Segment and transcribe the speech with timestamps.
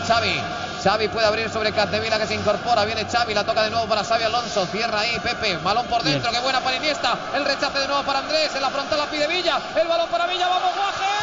[0.00, 0.40] Xavi.
[0.82, 2.84] Xavi puede abrir sobre Capdevila que se incorpora.
[2.84, 4.66] Viene Xavi, la toca de nuevo para Xavi Alonso.
[4.66, 5.56] Cierra ahí Pepe.
[5.58, 6.30] Balón por dentro.
[6.30, 7.16] Qué buena para Iniesta.
[7.34, 8.54] El rechace de nuevo para Andrés.
[8.54, 9.58] En la frontal la pide Villa.
[9.74, 10.48] El balón para Villa.
[10.48, 11.18] Vamos, Guaje.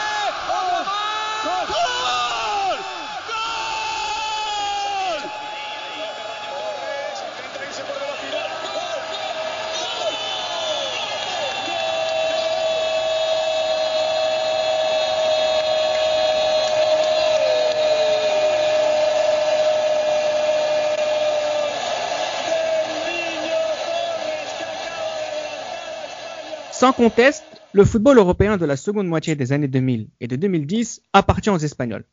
[26.77, 31.03] Sans conteste, le football européen de la seconde moitié des années 2000 et de 2010
[31.13, 32.03] appartient aux Espagnols.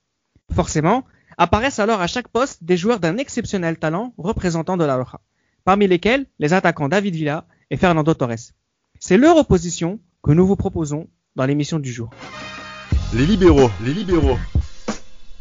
[0.55, 1.03] Forcément,
[1.37, 5.21] apparaissent alors à chaque poste des joueurs d'un exceptionnel talent représentant de la Roja,
[5.65, 8.53] parmi lesquels les attaquants David Villa et Fernando Torres.
[9.01, 12.11] C'est leur opposition que nous vous proposons dans l'émission du jour.
[13.15, 14.39] Les libéraux, les libéraux.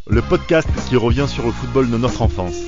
[0.08, 2.60] Le podcast qui revient sur le football de notre enfance.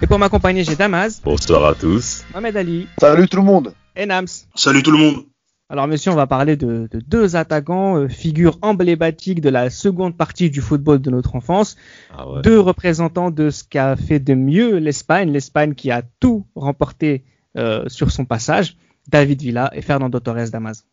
[0.00, 2.24] Et pour m'accompagner, j'ai Damas, Bonsoir à tous.
[2.32, 3.72] Mohamed Ali Salut tout le monde.
[3.96, 4.28] Et Nams.
[4.54, 5.24] Salut tout le monde.
[5.68, 10.16] Alors monsieur, on va parler de, de deux attaquants, euh, figures emblématiques de la seconde
[10.16, 11.76] partie du football de notre enfance.
[12.14, 12.42] Ah ouais.
[12.42, 17.24] Deux représentants de ce qu'a fait de mieux l'Espagne, l'Espagne qui a tout remporté
[17.56, 18.76] euh, sur son passage,
[19.08, 20.84] David Villa et Fernando Torres Damas.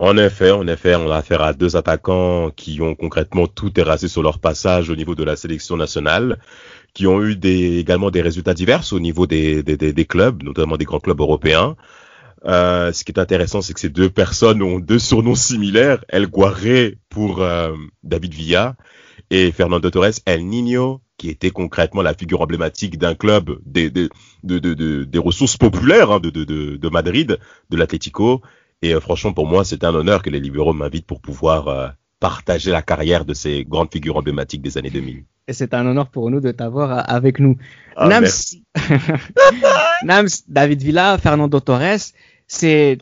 [0.00, 4.06] En effet, en effet, on a affaire à deux attaquants qui ont concrètement tout terrassé
[4.06, 6.38] sur leur passage au niveau de la sélection nationale,
[6.98, 9.62] qui ont eu également des résultats divers au niveau des,
[10.08, 11.76] clubs, notamment des grands clubs européens.
[12.44, 16.04] Euh, ce qui est intéressant, c'est que ces deux personnes ont deux surnoms similaires.
[16.08, 18.74] El Guarre pour euh, David Villa
[19.30, 24.08] et Fernando Torres, El Niño, qui était concrètement la figure emblématique d'un club des, des,
[24.42, 27.38] de, de, de- des ressources populaires hein, de, Madrid,
[27.70, 28.42] de l'Atlético.
[28.82, 32.70] Et euh, franchement, pour moi, c'est un honneur que les libéraux m'invitent pour pouvoir partager
[32.70, 35.24] la carrière de ces grandes figures emblématiques des années 2000.
[35.46, 37.56] Et c'est un honneur pour nous de t'avoir avec nous.
[37.96, 38.64] Ah, Nams, merci.
[40.02, 42.12] Nams, David Villa, Fernando Torres,
[42.46, 42.98] c'est,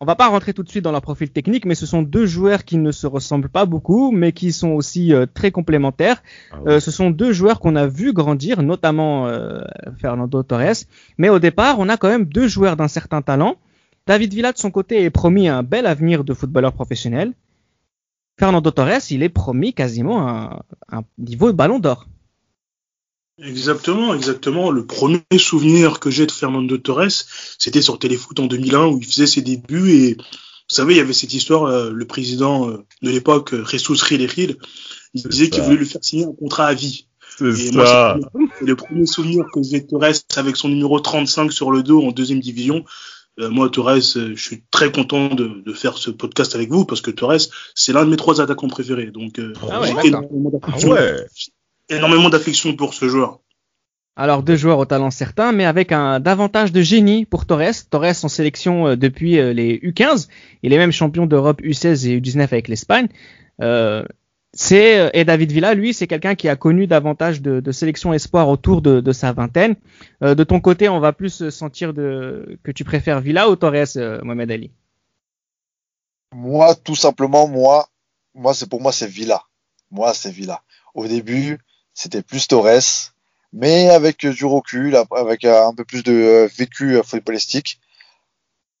[0.00, 2.26] on va pas rentrer tout de suite dans leur profil technique, mais ce sont deux
[2.26, 6.20] joueurs qui ne se ressemblent pas beaucoup, mais qui sont aussi euh, très complémentaires.
[6.50, 6.72] Ah ouais.
[6.72, 9.60] Euh, ce sont deux joueurs qu'on a vu grandir, notamment euh,
[10.00, 10.84] Fernando Torres.
[11.16, 13.56] Mais au départ, on a quand même deux joueurs d'un certain talent.
[14.08, 17.34] David Villa, de son côté, est promis un bel avenir de footballeur professionnel.
[18.38, 22.06] Fernando Torres, il est promis quasiment un, un niveau de ballon d'or.
[23.38, 24.70] Exactement, exactement.
[24.70, 27.24] Le premier souvenir que j'ai de Fernando Torres,
[27.58, 30.16] c'était sur Téléfoot en 2001 où il faisait ses débuts et
[30.70, 34.02] vous savez, il y avait cette histoire, euh, le président euh, de l'époque, euh, Jesus
[34.02, 34.56] Rilejil,
[35.12, 35.50] il disait ça.
[35.50, 37.06] qu'il voulait lui faire signer un contrat à vie.
[37.36, 38.18] C'est moi,
[38.58, 42.02] c'est le premier souvenir que j'ai de Torres avec son numéro 35 sur le dos
[42.02, 42.84] en deuxième division.
[43.40, 46.84] Euh, moi, Torres, euh, je suis très content de, de faire ce podcast avec vous
[46.84, 49.10] parce que Torres, c'est l'un de mes trois attaquants préférés.
[49.10, 51.16] Donc, euh, Ah ouais, j'ai énormément Ah d'affection ouais.
[51.88, 53.40] énormément d'affection pour ce joueur.
[54.16, 57.74] Alors deux joueurs au talent certain, mais avec un davantage de génie pour Torres.
[57.90, 60.28] Torres en sélection euh, depuis les U15.
[60.62, 63.08] Il est même champion d'Europe U16 et U19 avec l'Espagne.
[63.60, 64.04] Euh,
[64.54, 68.12] c'est euh, et David Villa, lui, c'est quelqu'un qui a connu davantage de, de sélections
[68.12, 69.74] espoir autour de, sa vingtaine.
[70.22, 73.96] Euh, de ton côté, on va plus sentir de, que tu préfères Villa ou Torres,
[73.96, 74.70] euh, Mohamed Ali?
[76.32, 77.88] Moi, tout simplement, moi,
[78.34, 79.42] moi, c'est pour moi, c'est Villa.
[79.90, 80.62] Moi, c'est Villa.
[80.94, 81.58] Au début,
[81.92, 83.12] c'était plus Torres,
[83.52, 87.80] mais avec du recul, avec un peu plus de vécu footballistique,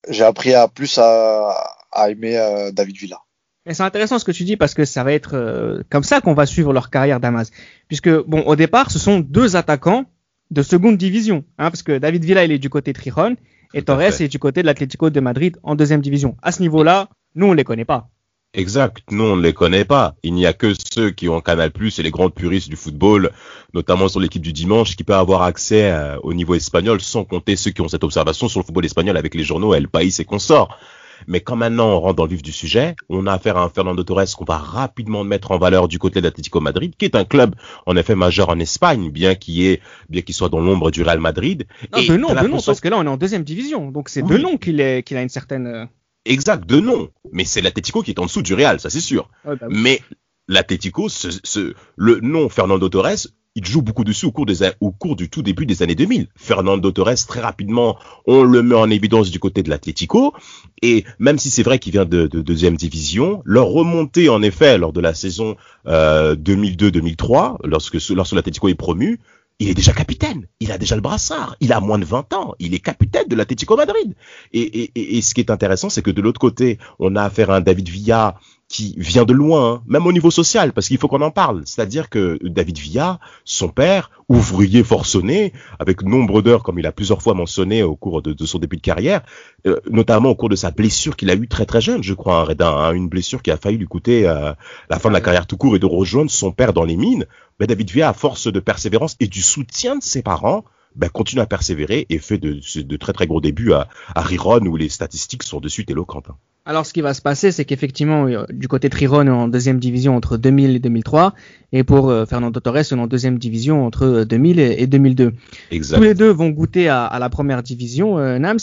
[0.08, 1.50] j'ai appris à plus à,
[1.90, 3.23] à aimer David Villa.
[3.70, 6.34] C'est intéressant ce que tu dis parce que ça va être euh, comme ça qu'on
[6.34, 7.50] va suivre leur carrière Damas.
[7.88, 10.04] Puisque bon, au départ, ce sont deux attaquants
[10.50, 13.36] de seconde division, hein, parce que David Villa il est du côté Trijon
[13.72, 16.36] et Torres est du côté de l'Atlético de Madrid en deuxième division.
[16.42, 18.10] À ce niveau-là, nous on les connaît pas.
[18.52, 19.02] Exact.
[19.10, 20.14] Nous, on ne les connaît pas.
[20.22, 23.32] Il n'y a que ceux qui ont Canal+, et les grands puristes du football,
[23.72, 27.56] notamment sur l'équipe du dimanche, qui peuvent avoir accès euh, au niveau espagnol, sans compter
[27.56, 30.24] ceux qui ont cette observation sur le football espagnol avec les journaux El País et
[30.24, 30.78] consorts.
[31.26, 33.68] Mais quand maintenant on rentre dans le vif du sujet, on a affaire à un
[33.68, 37.16] Fernando Torres qu'on va rapidement mettre en valeur du côté de l'Atlético Madrid, qui est
[37.16, 37.54] un club
[37.86, 41.20] en effet majeur en Espagne, bien qu'il est, bien qu'il soit dans l'ombre du Real
[41.20, 41.66] Madrid.
[41.92, 44.22] Non, Et de nom, de parce que là on est en deuxième division, donc c'est
[44.22, 44.30] Oui.
[44.30, 45.66] de nom qu'il est qu'il a une certaine.
[45.66, 45.84] euh,
[46.26, 47.10] Exact, de nom.
[47.32, 49.28] Mais c'est l'Atlético qui est en dessous du Real, ça c'est sûr.
[49.44, 49.76] ouais, bah oui.
[49.78, 50.00] Mais
[50.48, 54.90] l'Atlético, ce, ce- le nom Fernando Torres, il joue beaucoup dessus au cours, des, au
[54.90, 56.26] cours du tout début des années 2000.
[56.36, 57.96] Fernando Torres, très rapidement,
[58.26, 60.34] on le met en évidence du côté de l'Atlético.
[60.82, 64.76] Et même si c'est vrai qu'il vient de, de deuxième division, leur remontée, en effet,
[64.78, 65.56] lors de la saison
[65.86, 69.20] euh, 2002-2003, lorsque, ce- lorsque l'Atlético est promu,
[69.60, 70.48] il est déjà capitaine.
[70.58, 71.54] Il a déjà le brassard.
[71.60, 72.54] Il a moins de 20 ans.
[72.58, 74.14] Il est capitaine de l'Atlético Madrid.
[74.52, 77.56] Et, et ce qui est intéressant, c'est que de l'autre côté, on a affaire à
[77.56, 78.34] un David Villa
[78.68, 81.62] qui vient de loin, hein, même au niveau social, parce qu'il faut qu'on en parle.
[81.64, 87.22] C'est-à-dire que David Villa, son père, ouvrier forcené, avec nombre d'heures, comme il a plusieurs
[87.22, 89.22] fois mentionné au cours de, son début de carrière,
[89.66, 92.40] euh, notamment au cours de sa blessure qu'il a eue très très jeune, je crois,
[92.40, 94.52] hein, Redin, hein, une blessure qui a failli lui coûter euh,
[94.88, 97.26] la fin de la carrière tout court et de rejoindre son père dans les mines.
[97.60, 100.64] Mais David Villa, à force de persévérance et du soutien de ses parents,
[100.96, 104.60] ben, continue à persévérer et fait de, de très très gros débuts à, à Riron
[104.60, 106.28] où les statistiques sont de suite éloquentes.
[106.66, 109.78] Alors, ce qui va se passer, c'est qu'effectivement, euh, du côté de Riron, en deuxième
[109.78, 111.34] division entre 2000 et 2003,
[111.72, 115.32] et pour euh, Fernando Torres, en deuxième division entre 2000 euh, et 2002.
[115.70, 115.98] Exact.
[115.98, 118.58] Tous les deux vont goûter à, à la première division, Nams.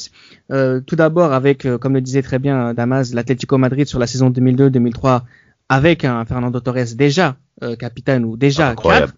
[0.49, 5.21] tout d'abord avec, comme le disait très bien Damas, l'Atlético Madrid sur la saison 2002-2003,
[5.69, 7.37] avec un Fernando Torres déjà
[7.77, 9.13] capitaine ou déjà Incroyable.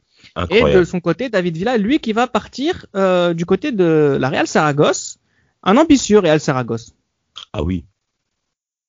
[0.49, 4.29] Et de son côté, David Villa, lui qui va partir euh, du côté de la
[4.29, 5.19] Real Saragosse,
[5.63, 6.93] un ambitieux Real Saragosse.
[7.53, 7.85] Ah oui.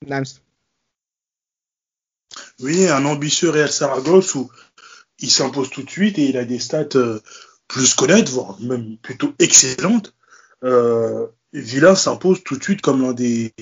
[0.09, 0.25] Nams.
[2.61, 4.51] Oui, un ambitieux Real Saragosse où
[5.21, 7.21] il s'impose tout de suite et il a des stats euh,
[7.69, 10.15] plus qu'honnêtes, voire même plutôt excellentes.
[10.65, 13.53] Euh, Villa s'impose tout de suite comme l'un des,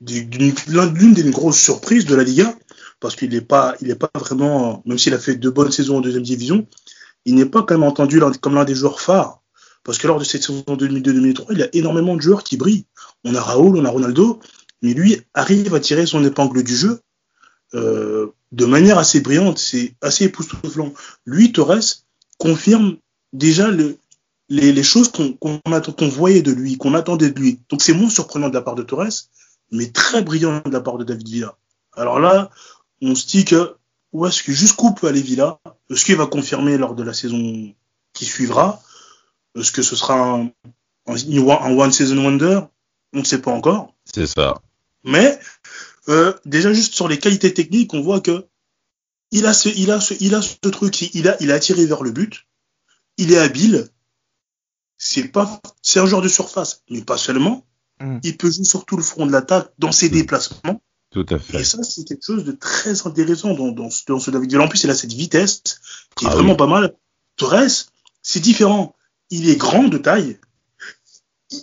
[0.00, 2.54] l'une des grosses surprises de la Liga
[3.00, 5.98] parce qu'il n'est pas, il est pas vraiment, même s'il a fait deux bonnes saisons
[5.98, 6.66] en deuxième division,
[7.24, 9.42] il n'est pas quand même entendu comme l'un des joueurs phares.
[9.84, 12.86] Parce que lors de cette saison 2002-2003, il y a énormément de joueurs qui brillent.
[13.24, 14.40] On a Raoul, on a Ronaldo,
[14.82, 17.00] mais lui arrive à tirer son épingle du jeu
[17.74, 20.92] euh, de manière assez brillante, c'est assez époustouflant.
[21.26, 22.04] Lui, Torres,
[22.38, 22.96] confirme
[23.32, 23.98] déjà le,
[24.48, 27.60] les, choses qu'on voyait de lui, qu'on attendait de lui.
[27.68, 29.28] Donc c'est moins surprenant de la part de Torres,
[29.70, 31.56] mais très brillant de la part de David Villa.
[31.94, 32.50] Alors là,
[33.02, 33.76] on se dit que
[34.12, 35.58] où est-ce que jusqu'où peut aller Villa?
[35.90, 37.74] Est-ce qu'il va confirmer lors de la saison
[38.14, 38.80] qui suivra?
[39.58, 40.50] Est-ce que ce sera un,
[41.06, 42.60] one season wonder?
[43.12, 43.92] On ne sait pas encore.
[44.06, 44.54] C'est ça.
[45.08, 45.40] Mais
[46.08, 48.46] euh, déjà juste sur les qualités techniques, on voit que
[49.30, 51.86] il a ce, il a ce, il a ce truc, il a, il a attiré
[51.86, 52.46] vers le but.
[53.16, 53.88] Il est habile.
[54.98, 57.66] C'est pas, c'est un joueur de surface, mais pas seulement.
[58.00, 58.18] Mm.
[58.22, 60.12] Il peut jouer sur tout le front de l'attaque dans ses mm.
[60.12, 60.82] déplacements.
[61.10, 61.60] Tout à fait.
[61.60, 64.64] Et ça, c'est quelque chose de très intéressant dans, dans, dans ce David Villa.
[64.64, 65.62] En plus, il a cette vitesse
[66.16, 66.94] qui est ah vraiment pas mal.
[67.36, 67.88] Torres,
[68.22, 68.94] c'est différent.
[69.30, 70.38] Il est grand de taille.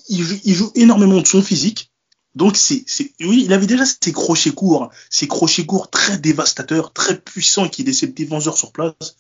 [0.10, 1.92] Il, joue, il joue énormément de son physique.
[2.36, 6.92] Donc, c'est, c'est, oui, il avait déjà ses crochets courts, ses crochets courts très dévastateurs,
[6.92, 9.16] très puissants qui laissaient le défenseur sur place.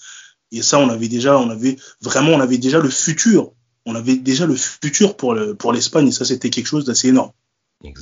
[0.52, 3.52] Et ça, on avait déjà, on avait vraiment, on avait déjà le futur.
[3.86, 7.10] On avait déjà le futur pour, le, pour l'Espagne et ça, c'était quelque chose d'assez
[7.10, 7.32] énorme.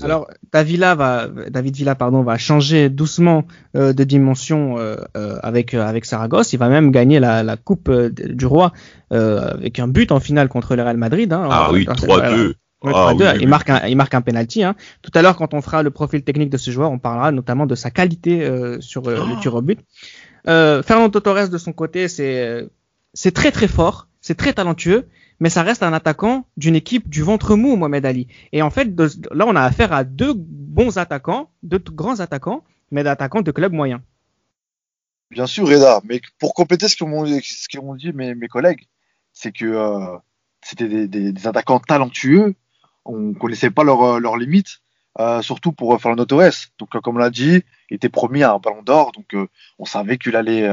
[0.01, 3.45] Alors, David Villa va, David Villa, pardon, va changer doucement
[3.75, 6.54] euh, de dimension euh, euh, avec avec Saragosse.
[6.54, 8.71] Il va même gagner la, la Coupe du Roi
[9.10, 11.31] avec un but en finale contre le Real Madrid.
[11.33, 12.54] Hein, ah oui, 3-2.
[12.84, 14.64] Ah il, marque un, il marque un penalty.
[14.64, 14.76] Hein.
[15.02, 17.66] Tout à l'heure, quand on fera le profil technique de ce joueur, on parlera notamment
[17.66, 18.46] de sa qualité
[18.82, 19.40] sur le ah.
[19.42, 19.80] tir au but.
[20.46, 22.68] Fernando Torres, de son côté, c'est
[23.14, 25.08] c'est très très fort, c'est très talentueux,
[25.40, 28.28] mais ça reste un attaquant d'une équipe du ventre mou, Mohamed Ali.
[28.52, 28.90] Et en fait,
[29.32, 33.74] là, on a affaire à deux bons attaquants, deux grands attaquants, mais d'attaquants de clubs
[33.74, 34.02] moyens.
[35.32, 38.88] Bien sûr, Reda, mais pour compléter ce qu'ont dit mes, mes collègues,
[39.32, 40.18] c'est que euh,
[40.62, 42.56] c'était des, attaquants talentueux,
[43.06, 44.80] on connaissait pas leurs leur limites,
[45.20, 46.70] euh, surtout pour Fernando Torres.
[46.80, 49.48] Donc, comme on l'a dit, il était promis à un ballon d'or, donc euh,
[49.80, 50.70] on savait qu'il allait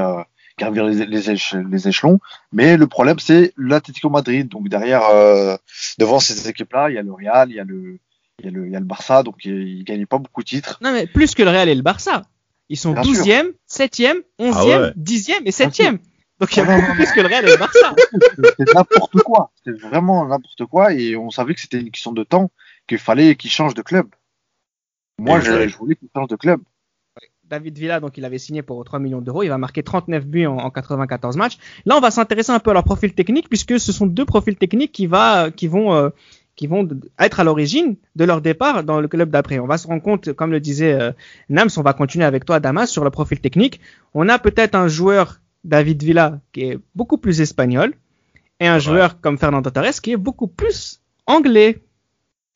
[0.57, 2.19] gravir les, les, échelons.
[2.51, 4.47] Mais le problème, c'est l'Atlético Madrid.
[4.47, 5.57] Donc derrière, euh,
[5.97, 7.99] devant ces équipes-là, il y a le Real, il y a le,
[8.39, 9.23] il y a le, il y a le Barça.
[9.23, 10.79] Donc ils ne gagnaient pas beaucoup de titres.
[10.81, 12.23] Non, mais plus que le Real et le Barça.
[12.69, 15.97] Ils sont 12e, 7e, 11e, 10e et 7e.
[16.41, 17.95] Donc il y a beaucoup plus que le Real et le Barça.
[18.57, 19.51] C'est n'importe quoi.
[19.63, 20.91] C'est vraiment n'importe quoi.
[20.93, 22.51] Et on savait que c'était une question de temps,
[22.87, 24.07] qu'il fallait qu'ils changent de club.
[25.19, 26.61] Moi, je, je voulais qu'ils changent de club.
[27.51, 29.43] David Villa, donc il avait signé pour 3 millions d'euros.
[29.43, 31.57] Il va marquer 39 buts en, 94 matchs.
[31.85, 34.55] Là, on va s'intéresser un peu à leur profil technique puisque ce sont deux profils
[34.55, 36.09] techniques qui, va, qui vont euh,
[36.55, 36.87] qui vont
[37.19, 39.59] être à l'origine de leur départ dans le club d'après.
[39.59, 41.11] On va se rendre compte, comme le disait euh,
[41.49, 43.79] Nams, on va continuer avec toi, Damas, sur le profil technique.
[44.13, 47.93] On a peut-être un joueur, David Villa, qui est beaucoup plus espagnol,
[48.59, 51.83] et un joueur comme Fernando Torres qui est beaucoup plus anglais.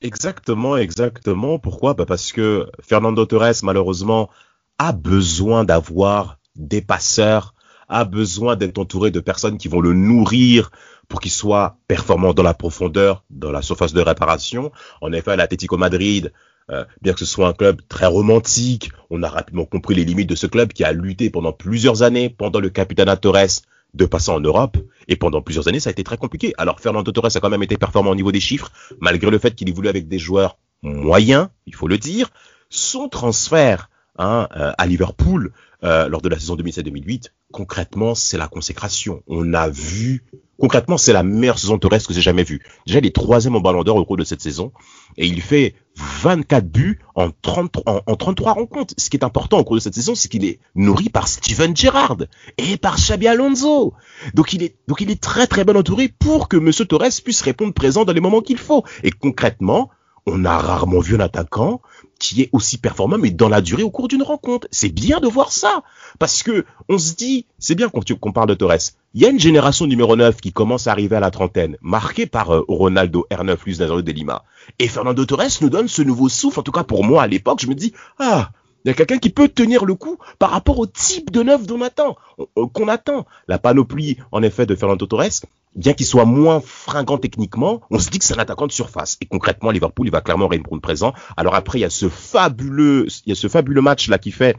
[0.01, 1.57] Exactement, exactement.
[1.57, 1.93] Pourquoi?
[1.95, 4.29] Bah Parce que Fernando Torres, malheureusement,
[4.77, 7.55] a besoin d'avoir des passeurs,
[7.87, 10.69] a besoin d'être entouré de personnes qui vont le nourrir
[11.07, 14.71] pour qu'il soit performant dans la profondeur, dans la surface de réparation.
[15.01, 16.31] En effet, l'Atlético Madrid,
[16.71, 20.29] euh, bien que ce soit un club très romantique, on a rapidement compris les limites
[20.29, 23.61] de ce club qui a lutté pendant plusieurs années pendant le Capitana Torres
[23.93, 24.77] de passer en Europe.
[25.07, 26.53] Et pendant plusieurs années, ça a été très compliqué.
[26.57, 29.55] Alors, Fernando Torres a quand même été performant au niveau des chiffres, malgré le fait
[29.55, 32.29] qu'il voulu avec des joueurs moyens, il faut le dire.
[32.69, 35.51] Son transfert hein, euh, à Liverpool
[35.83, 39.21] euh, lors de la saison 2007-2008, concrètement, c'est la consécration.
[39.27, 40.23] On a vu,
[40.59, 42.65] concrètement, c'est la meilleure saison Torres que j'ai jamais vue.
[42.87, 44.71] Déjà, il est troisième au Ballon d'Or au cours de cette saison
[45.17, 48.93] et il fait 24 buts en, 30, en, en 33 rencontres.
[48.97, 51.75] Ce qui est important au cours de cette saison, c'est qu'il est nourri par Steven
[51.75, 52.17] Gerrard
[52.57, 53.93] et par Xabi Alonso.
[54.33, 57.41] Donc il est, donc il est très très bien entouré pour que Monsieur Torres puisse
[57.41, 58.83] répondre présent dans les moments qu'il faut.
[59.03, 59.89] Et concrètement,
[60.25, 61.81] on a rarement vu un attaquant
[62.19, 64.67] qui est aussi performant, mais dans la durée au cours d'une rencontre.
[64.71, 65.83] C'est bien de voir ça.
[66.17, 68.93] Parce que on se dit, c'est bien qu'on parle de Torres.
[69.13, 72.25] Il y a une génération numéro 9 qui commence à arriver à la trentaine, marquée
[72.25, 74.43] par euh, Ronaldo, R9, Luis Nazario de Lima.
[74.79, 76.59] Et Fernando Torres nous donne ce nouveau souffle.
[76.59, 78.49] En tout cas, pour moi, à l'époque, je me dis, ah,
[78.83, 81.67] il y a quelqu'un qui peut tenir le coup par rapport au type de neuf
[81.67, 83.25] qu'on attend, euh, qu'on attend.
[83.47, 85.41] La panoplie, en effet, de Fernando Torres,
[85.75, 89.17] bien qu'il soit moins fringant techniquement, on se dit que c'est un attaquant de surface.
[89.21, 91.13] Et concrètement, Liverpool, il va clairement répondre présent.
[91.37, 94.31] Alors après, il y a ce fabuleux, il y a ce fabuleux match là qui
[94.31, 94.55] fait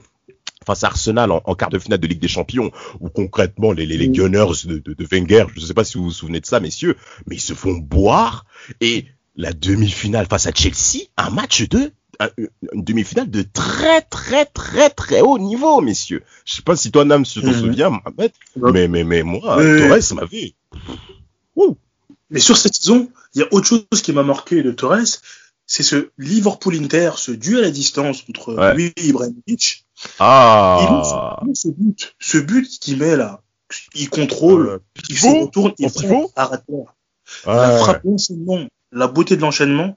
[0.66, 4.08] face à Arsenal en, quart de finale de Ligue des Champions, où concrètement les, les,
[4.08, 6.58] Gunners de, de, de, Wenger, je ne sais pas si vous vous souvenez de ça,
[6.58, 6.96] messieurs,
[7.26, 8.46] mais ils se font boire.
[8.80, 9.06] Et
[9.36, 11.92] la demi-finale face à Chelsea, un match de
[12.72, 16.22] une demi-finale de très très très très haut niveau, messieurs.
[16.44, 17.60] Je sais pas si toi, Nam, tu t'en mhm.
[17.60, 18.00] souviens,
[18.56, 20.54] mais, mais, mais moi, Torres m'avait
[22.30, 25.20] mais sur cette saison, il y a autre chose qui m'a marqué de Torres,
[25.66, 29.86] c'est ce Liverpool-Inter, ce duel à distance entre lui et Ibrahimovic.
[30.18, 31.40] Ah.
[31.54, 33.42] ce but, ce but qu'il met là,
[33.94, 36.50] il contrôle, il se retourne, il frappe à
[37.46, 38.02] La frappe
[38.92, 39.96] la beauté de l'enchaînement,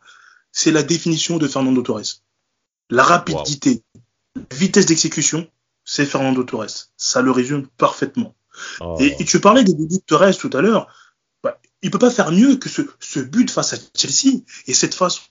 [0.51, 2.22] c'est la définition de Fernando Torres.
[2.89, 3.84] La rapidité,
[4.36, 5.48] la vitesse d'exécution,
[5.86, 6.89] c'est Fernando Torres.
[6.98, 8.36] Ça le résume parfaitement.
[8.82, 8.98] Oh.
[9.00, 10.88] Et, et, tu parlais des débuts de Torres tout à l'heure
[11.82, 15.22] il peut pas faire mieux que ce, ce but face à Chelsea et cette façon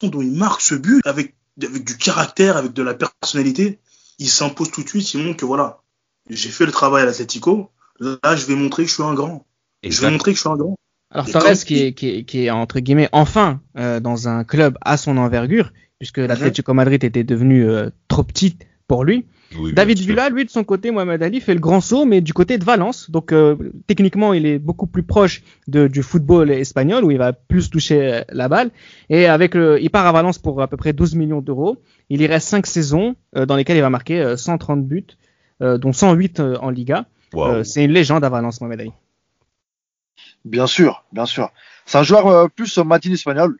[0.00, 3.80] dont il marque ce but avec, avec du caractère, avec de la personnalité,
[4.18, 5.12] il s'impose tout de suite.
[5.14, 5.82] Il montre que voilà,
[6.30, 7.70] j'ai fait le travail à l'Atletico.
[8.00, 9.46] Là, je vais montrer que je suis un grand.
[9.82, 10.76] Et je vais montrer que je suis un grand.
[11.10, 14.76] Alors Torres qui est, qui, est, qui est entre guillemets enfin euh, dans un club
[14.82, 19.26] à son envergure, puisque l'Atlético Madrid était devenu euh, trop petite pour lui.
[19.72, 22.58] David Villa, lui, de son côté, Mohamed Ali fait le grand saut, mais du côté
[22.58, 23.10] de Valence.
[23.10, 27.32] Donc, euh, techniquement, il est beaucoup plus proche de, du football espagnol, où il va
[27.32, 28.70] plus toucher euh, la balle.
[29.08, 31.78] Et avec le, il part à Valence pour à peu près 12 millions d'euros.
[32.10, 35.06] Il y reste 5 saisons, euh, dans lesquelles il va marquer 130 buts,
[35.60, 37.06] dont 108 en Liga.
[37.64, 38.92] C'est une légende à Valence, Mohamed Ali.
[40.48, 41.50] Bien sûr, bien sûr.
[41.86, 43.58] C'est un joueur plus matin espagnol.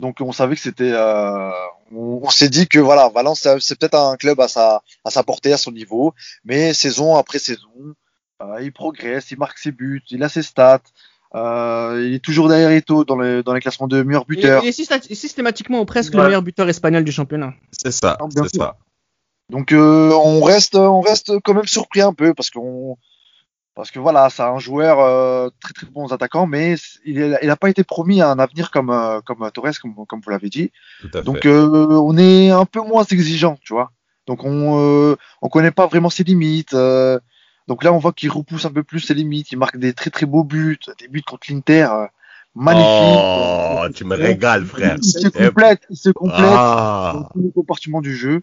[0.00, 1.50] Donc on savait que c'était, euh,
[1.92, 5.52] on, s'est dit que voilà, Valence c'est peut-être un club à sa, à sa portée,
[5.52, 6.14] à son niveau,
[6.44, 7.94] mais saison après saison,
[8.42, 10.80] euh, il progresse, il marque ses buts, il a ses stats.
[11.34, 14.62] Euh, il est toujours derrière Eto dans, les, dans les classements de meilleurs buteurs.
[14.62, 17.54] Il, est systématiquement presque le meilleur buteur espagnol du championnat.
[17.72, 18.76] C'est ça, ah, c'est ça.
[19.50, 22.98] Donc on reste, on reste quand même surpris un peu parce qu'on
[23.74, 27.68] parce que voilà, c'est un joueur euh, très très bon attaquant, mais il n'a pas
[27.68, 30.70] été promis à un avenir comme euh, comme Torres, comme, comme vous l'avez dit.
[31.24, 33.90] Donc euh, on est un peu moins exigeant, tu vois.
[34.26, 36.74] Donc on on connaît pas vraiment ses limites.
[36.74, 39.50] donc là, on voit qu'il repousse un peu plus ses limites.
[39.50, 41.88] Il marque des très très beaux buts, des buts contre l'Inter.
[42.54, 43.18] magnifiques.
[43.18, 44.96] Oh, tu me régales, frère.
[45.02, 47.12] Il se complète, il se complète ah.
[47.14, 48.42] dans tous les compartiments du jeu.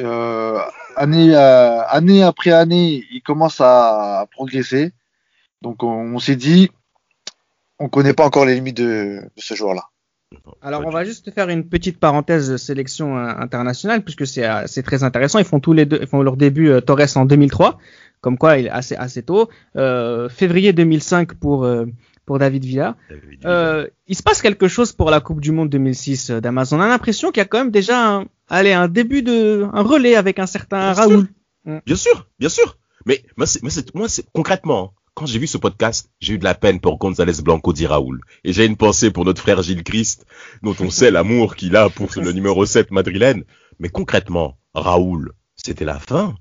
[0.00, 0.60] Euh,
[0.96, 4.92] année, euh, année après année, il commence à progresser.
[5.62, 6.70] Donc on, s'est dit,
[7.78, 9.84] on connaît pas encore les limites de, ce joueur-là.
[10.60, 14.82] Alors on va juste faire une petite parenthèse de sélection euh, internationale puisque c'est c'est
[14.82, 15.38] très intéressant.
[15.38, 17.78] Ils font tous les deux, ils font leur début Torres en 2003,
[18.20, 19.48] comme quoi il est assez assez tôt.
[19.74, 21.66] février 2005 pour
[22.26, 22.96] pour David Villa.
[23.44, 26.78] Euh, il se passe quelque chose pour la Coupe du Monde 2006 euh, d'Amazon.
[26.78, 29.82] On a l'impression qu'il y a quand même déjà un, allez, un début de, un
[29.82, 31.28] relais avec un certain Raoul.
[31.84, 32.76] Bien sûr, bien sûr.
[33.06, 33.62] Mais moi, c'est,
[33.94, 37.40] moi, c'est concrètement, quand j'ai vu ce podcast, j'ai eu de la peine pour González
[37.42, 38.20] Blanco dit Raoul.
[38.44, 40.26] Et j'ai une pensée pour notre frère Gilles Christ,
[40.62, 43.44] dont on sait l'amour qu'il a pour le numéro 7 madrilène.
[43.78, 46.34] Mais concrètement, Raoul, c'était la fin.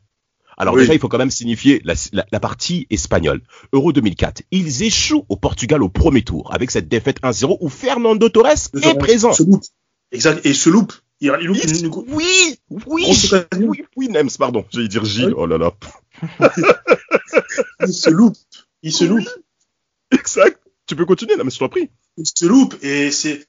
[0.58, 3.42] Alors déjà, il faut quand même signifier la, partie espagnole.
[3.74, 8.30] Euro 2004, ils échouent au Portugal au premier tour avec cette défaite 1-0 où Fernando
[8.30, 9.32] Torres est présent.
[10.12, 10.46] Exact.
[10.46, 10.94] Et se loupe.
[11.22, 13.06] Il, loupe Oui, oui,
[13.58, 14.66] oui, oui, Nems, pardon.
[14.70, 15.34] J'allais dire Gilles.
[15.36, 15.74] Oh là là.
[17.82, 18.36] il se loupe.
[18.82, 19.28] Il se loupe.
[20.12, 20.60] Exact.
[20.88, 21.90] Tu peux continuer, mais je t'en prie.
[22.18, 23.48] Il se loupe et c'est.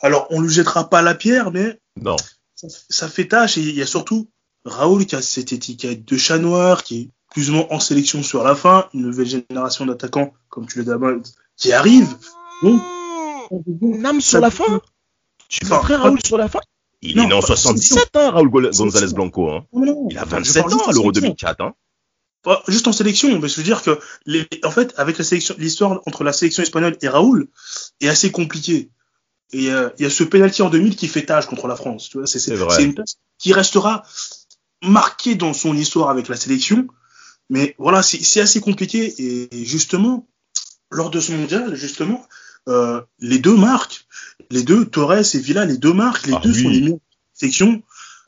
[0.00, 1.78] Alors, on lui jettera pas la pierre, mais.
[2.00, 2.16] Non.
[2.54, 4.28] Ça, ça fait tâche et il y a surtout
[4.64, 8.22] Raoul qui a cette étiquette de chat noir, qui est plus ou moins en sélection
[8.22, 11.16] sur la fin, une nouvelle génération d'attaquants, comme tu l'as d'abord,
[11.56, 12.08] qui arrive.
[12.62, 12.80] Donc,
[13.82, 14.80] Nam sur la fin
[15.48, 16.60] Tu enfin, Raoul sur la fin
[17.02, 18.84] Il Non, est né en pas- 77, hein, Sélection.
[18.84, 19.50] González Blanco.
[19.50, 19.66] Hein.
[19.72, 21.20] Non, Il a je 27 parle ans à l'Euro sélection.
[21.20, 21.60] 2004.
[21.60, 21.74] Hein.
[22.42, 25.54] Pas juste en sélection, mais je veux dire que les, en fait, avec la sélection,
[25.58, 27.48] l'histoire entre la sélection espagnole et Raoul
[28.00, 28.90] est assez compliquée.
[29.52, 32.08] Et euh, il y a ce penalty en 2000 qui fait tâche contre la France.
[32.10, 32.74] Tu vois, c'est, c'est, C'est vrai.
[32.76, 34.02] c'est une tâche qui restera
[34.86, 36.86] marquée dans son histoire avec la sélection.
[37.50, 39.14] Mais voilà, c'est, assez compliqué.
[39.18, 40.26] Et justement,
[40.90, 42.26] lors de ce mondial, justement,
[42.68, 44.06] euh, les deux marques,
[44.50, 46.62] les deux Torres et Villa, les deux marques, les Ah deux oui.
[46.62, 46.98] sont les meilleures
[47.34, 47.82] sélections.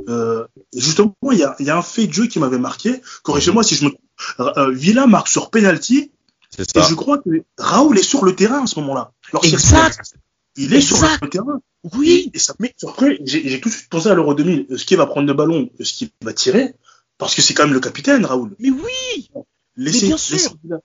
[0.09, 2.59] Euh, et justement, il y a, il y a un fait de jeu qui m'avait
[2.59, 3.01] marqué.
[3.23, 4.59] Corrigez-moi si je me trompe.
[4.59, 6.11] Euh, Villa marque sur penalty
[6.51, 9.13] C'est et je crois que Raoul est sur le terrain à ce moment-là.
[9.43, 10.15] Exact.
[10.57, 11.61] Il est sur le terrain.
[11.95, 12.31] Oui.
[12.35, 13.19] Et ça m'a surpris.
[13.25, 14.67] J'ai j'ai tout de suite pensé à l'Euro 2000.
[14.77, 16.75] Ce qui va prendre le ballon, ce qui va tirer,
[17.19, 18.55] parce que c'est quand même le capitaine, Raoul.
[18.59, 19.31] Mais oui.
[19.77, 20.37] Laisser, bien sûr.
[20.37, 20.79] laisser Villa,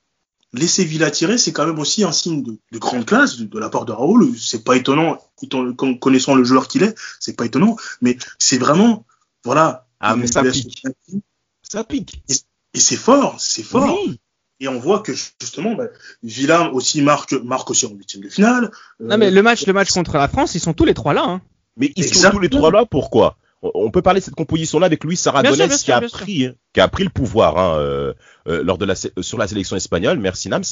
[0.54, 3.60] laisser Villa tirer, c'est quand même aussi un signe de, de grande classe de, de
[3.60, 4.38] la part de Raoul.
[4.38, 5.18] C'est pas étonnant,
[6.00, 7.78] connaissant le joueur qu'il est, c'est pas étonnant.
[8.02, 9.06] Mais c'est vraiment,
[9.44, 9.88] voilà.
[10.00, 10.84] Ah, mais ça pique.
[11.64, 12.22] Ça pique.
[12.74, 13.98] Et c'est fort, c'est fort.
[14.06, 14.20] Oui.
[14.62, 15.88] Et on voit que justement, bah,
[16.24, 18.72] Villa aussi marque, marque aussi en huitième de finale.
[19.00, 21.14] Non Euh, mais le match, le match contre la France, ils sont tous les trois
[21.14, 21.24] là.
[21.26, 21.42] Hein.
[21.78, 23.38] Mais ils sont tous les trois là, pourquoi?
[23.64, 26.88] On- peut parler de cette composition-là avec Luis bien qui, a pris, hein, qui a
[26.88, 28.14] pris le pouvoir hein, euh,
[28.48, 30.20] euh, lors de la, sur la sélection espagnole.
[30.20, 30.64] Merci Nams.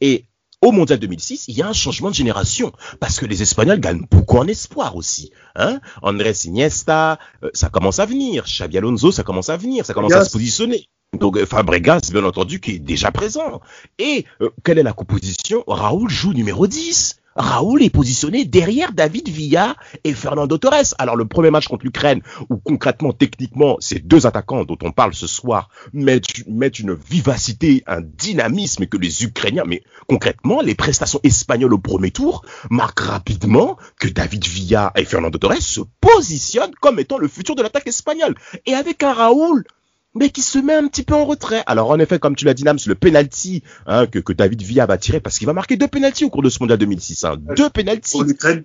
[0.00, 0.24] Et
[0.62, 4.06] au Mondial 2006, il y a un changement de génération parce que les Espagnols gagnent
[4.10, 5.32] beaucoup en espoir aussi.
[5.56, 8.44] Hein Andrés Iniesta, euh, ça commence à venir.
[8.44, 9.84] Xavi Alonso, ça commence à venir.
[9.84, 10.88] Ça commence à se positionner.
[11.12, 13.60] Donc euh, Fabregas, bien entendu, qui est déjà présent.
[13.98, 15.64] Et euh, quelle est la composition?
[15.66, 17.20] Raoul joue numéro 10.
[17.36, 20.94] Raoul est positionné derrière David Villa et Fernando Torres.
[20.98, 25.12] Alors le premier match contre l'Ukraine, où concrètement, techniquement, ces deux attaquants dont on parle
[25.12, 26.38] ce soir mettent,
[26.78, 32.42] une vivacité, un dynamisme que les Ukrainiens, mais concrètement, les prestations espagnoles au premier tour
[32.70, 37.62] marquent rapidement que David Villa et Fernando Torres se positionnent comme étant le futur de
[37.62, 38.34] l'attaque espagnole.
[38.64, 39.64] Et avec un Raoul
[40.16, 41.62] mais qui se met un petit peu en retrait.
[41.66, 44.86] Alors en effet, comme tu l'as dit, Nams, le penalty hein, que, que David Villa
[44.86, 47.24] va tirer, parce qu'il va marquer deux penalties au cours de ce mondial 2006.
[47.24, 48.64] Hein, deux penalties l'Ukraine.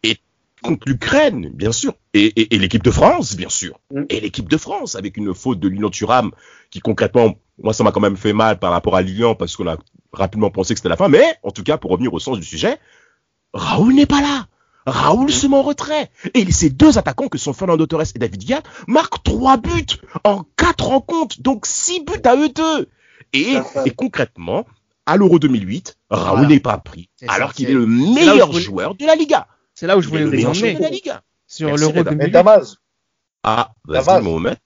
[0.63, 4.03] contre l'Ukraine, bien sûr, et, et- et l'équipe de France, bien sûr, Mm.
[4.09, 6.31] et l'équipe de France avec une faute de Lilian Thuram
[6.69, 9.67] qui concrètement, moi ça m'a quand même fait mal par rapport à Lilian parce qu'on
[9.67, 9.77] a
[10.13, 12.45] rapidement pensé que c'était la fin, mais en tout cas pour revenir au sens du
[12.45, 12.77] sujet,
[13.53, 14.47] Raoul n'est pas là.
[14.85, 16.09] Raoul se met en retrait.
[16.33, 19.85] Et ces deux attaquants que sont Fernando Torres et David Villa marquent trois buts
[20.23, 22.89] en quatre rencontres, donc six buts à eux deux.
[23.33, 24.65] Et, et concrètement,
[25.05, 26.47] à l'Euro 2008, Raoul Voilà.
[26.49, 29.47] n'est pas pris, alors qu'il est le meilleur joueur de la Liga.
[29.73, 31.21] C'est là où je voulais le vous meilleur joueur emmener de la Liga.
[31.47, 32.15] sur l'Euro mesdames.
[32.17, 32.31] Mais 2008.
[32.31, 32.75] Damas,
[33.43, 34.23] Ah, vas-y, Damas.
[34.23, 34.57] Mohamed.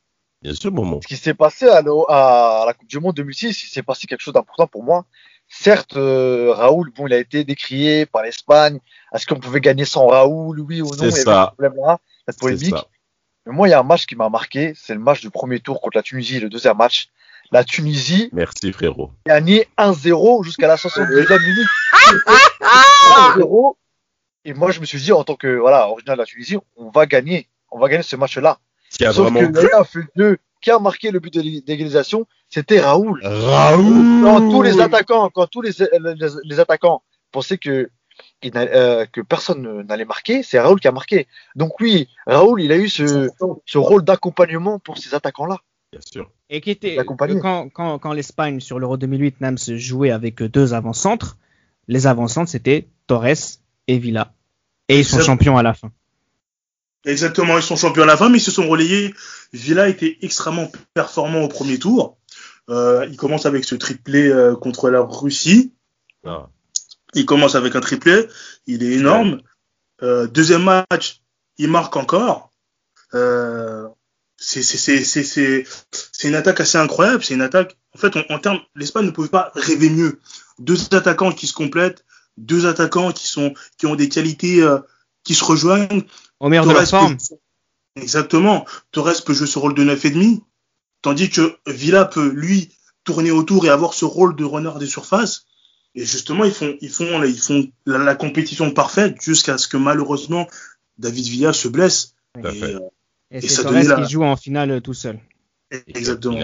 [0.41, 0.99] Bien sûr, Momo.
[1.01, 4.33] ce qui s'est passé à la Coupe du Monde 2006, il s'est passé quelque chose
[4.33, 5.05] d'important pour moi.
[5.47, 8.79] Certes, euh, Raoul, bon, il a été décrié par l'Espagne.
[9.13, 11.47] Est-ce qu'on pouvait gagner sans Raoul, oui ou non C'est Il y avait ça.
[11.51, 12.75] ce problème-là, cette polémique.
[13.45, 15.59] Mais moi, il y a un match qui m'a marqué, c'est le match du premier
[15.59, 17.09] tour contre la Tunisie, le deuxième match.
[17.51, 19.11] La Tunisie Merci, frérot.
[19.27, 21.67] a gagné 1-0 jusqu'à la 62e minute.
[23.37, 23.75] 1-0.
[24.45, 26.89] Et moi, je me suis dit, en tant que voilà, original de la Tunisie, on
[26.89, 27.47] va gagner.
[27.71, 28.57] On va gagner ce match-là.
[28.89, 31.31] Sauf vraiment que là, fait deux, qui a marqué le but
[31.63, 33.21] d'égalisation, c'était Raoul.
[33.23, 37.91] Raoul Quand tous les attaquants, quand tous les, les, les attaquants pensaient que,
[38.55, 41.27] euh, que personne ne- n'allait marquer, c'est Raoul qui a marqué.
[41.55, 43.29] Donc oui, Raoul, il a eu ce,
[43.67, 45.59] ce rôle d'accompagnement pour ces attaquants-là.
[45.91, 46.31] Bien sûr.
[46.49, 46.95] Et qui était
[47.39, 51.37] quand, quand, quand l'Espagne sur l'Euro 2008 Nams jouait avec deux avant-centres,
[51.87, 54.33] les avant-centres c'était Torres et Villa.
[54.89, 55.91] Et ils sont champions à la fin.
[57.05, 59.13] Exactement, ils sont champions à la fin, mais ils se sont relayés.
[59.53, 62.17] Villa était extrêmement performant au premier tour.
[62.69, 65.71] Euh, il commence avec ce triplé euh, contre la Russie.
[66.25, 66.49] Ah.
[67.13, 68.27] Il commence avec un triplé.
[68.65, 69.41] Il est énorme.
[70.01, 71.21] Euh, deuxième match,
[71.59, 72.51] il marque encore.
[74.37, 74.63] C'est
[76.23, 77.23] une attaque assez incroyable.
[77.23, 77.77] C'est une attaque.
[77.93, 80.19] En fait, en, en termes, l'Espagne ne pouvait pas rêver mieux.
[80.57, 82.03] Deux attaquants qui se complètent,
[82.37, 84.67] deux attaquants qui sont qui ont des qualités
[85.23, 86.03] qui se rejoignent.
[86.39, 87.17] Au meilleur de leur forme.
[87.17, 87.35] peut-
[88.01, 88.65] Exactement.
[88.91, 90.43] Torres peut jouer ce rôle de neuf et demi,
[91.01, 92.69] tandis que Villa peut lui
[93.05, 95.45] tourner autour et avoir ce rôle de renard des surfaces.
[95.93, 99.77] Et justement, ils font, ils font, ils font la, la compétition parfaite jusqu'à ce que
[99.77, 100.47] malheureusement
[100.97, 102.15] David Villa se blesse.
[102.33, 102.75] Tout à Et, fait.
[102.75, 102.79] euh,
[103.31, 105.19] Et Et c'est ça Torres la- qui joue en finale euh, tout seul.
[105.87, 106.37] Exactement.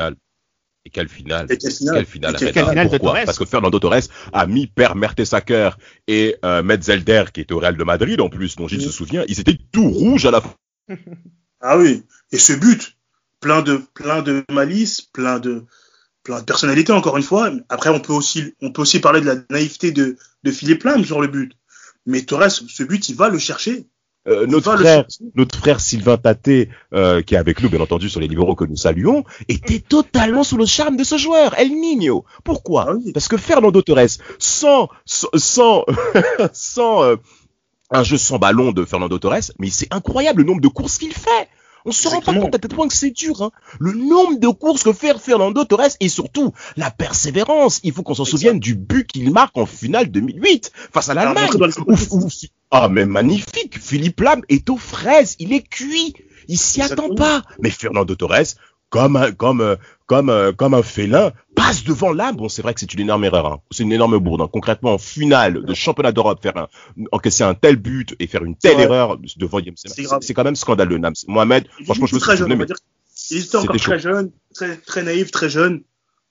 [0.85, 1.47] Et quelle finale.
[1.49, 3.21] Et finale de Pourquoi.
[3.25, 5.71] Parce que Fernando Torres a mis Per Mertesacker
[6.07, 8.85] et euh, Metzelder, qui est au Real de Madrid en plus, dont Gilles Oui.
[8.85, 10.55] se souvient, ils étaient tout rouges à la fin.
[11.63, 12.03] Ah oui.
[12.31, 12.97] Et ce but,
[13.39, 15.65] plein de, plein de malice, plein de,
[16.23, 17.51] plein de personnalité encore une fois.
[17.69, 21.05] Après, on peut aussi, on peut aussi parler de la naïveté de, de Philippe Lam
[21.05, 21.53] sur le but.
[22.07, 23.85] Mais Torres, ce but, il va le chercher.
[24.27, 28.19] Euh, notre frère, notre frère Sylvain Taté, euh, qui est avec nous bien entendu sur
[28.19, 32.23] les libéraux que nous saluons, était totalement sous le charme de ce joueur, El Niño.
[32.43, 33.11] Pourquoi Ah oui.
[33.13, 35.85] Parce que Fernando Torres, sans sans sans,
[36.53, 37.15] sans, euh,
[37.89, 41.13] un jeu sans ballon de Fernando Torres, mais c'est incroyable le nombre de courses qu'il
[41.13, 41.49] fait.
[41.85, 43.41] On se rend pas compte à tel point que c'est dur.
[43.41, 43.51] Hein.
[43.79, 47.79] Le nombre de courses que fait Fernando Torres et surtout la persévérance.
[47.83, 51.33] Il faut qu'on s'en souvienne du but qu'il marque en finale 2008 face à Alors,
[51.33, 51.71] l'Allemagne.
[52.71, 53.79] Ah mais magnifique.
[53.79, 55.35] Philippe Lam est aux fraises.
[55.39, 56.13] Il est cuit.
[56.47, 57.43] Il s'y attend pas.
[57.59, 58.55] Mais Fernando Torres,
[58.91, 59.75] comme un, comme, euh,
[60.05, 62.35] comme, euh, comme un félin, passe devant Lam.
[62.35, 63.45] Bon, c'est vrai que c'est une énorme erreur.
[63.47, 63.61] Hein.
[63.71, 64.41] C'est une énorme bourde.
[64.41, 64.49] hein.
[64.51, 66.67] Concrètement, en finale de championnat d'Europe, faire un,
[67.11, 69.59] encaisser un tel but et faire une telle erreur devant
[70.21, 71.15] C'est quand même scandaleux, Nams.
[71.27, 72.75] Mohamed, Il franchement, je me très on va dire.
[73.31, 75.81] Il était encore très jeune, très, très naïf, très jeune.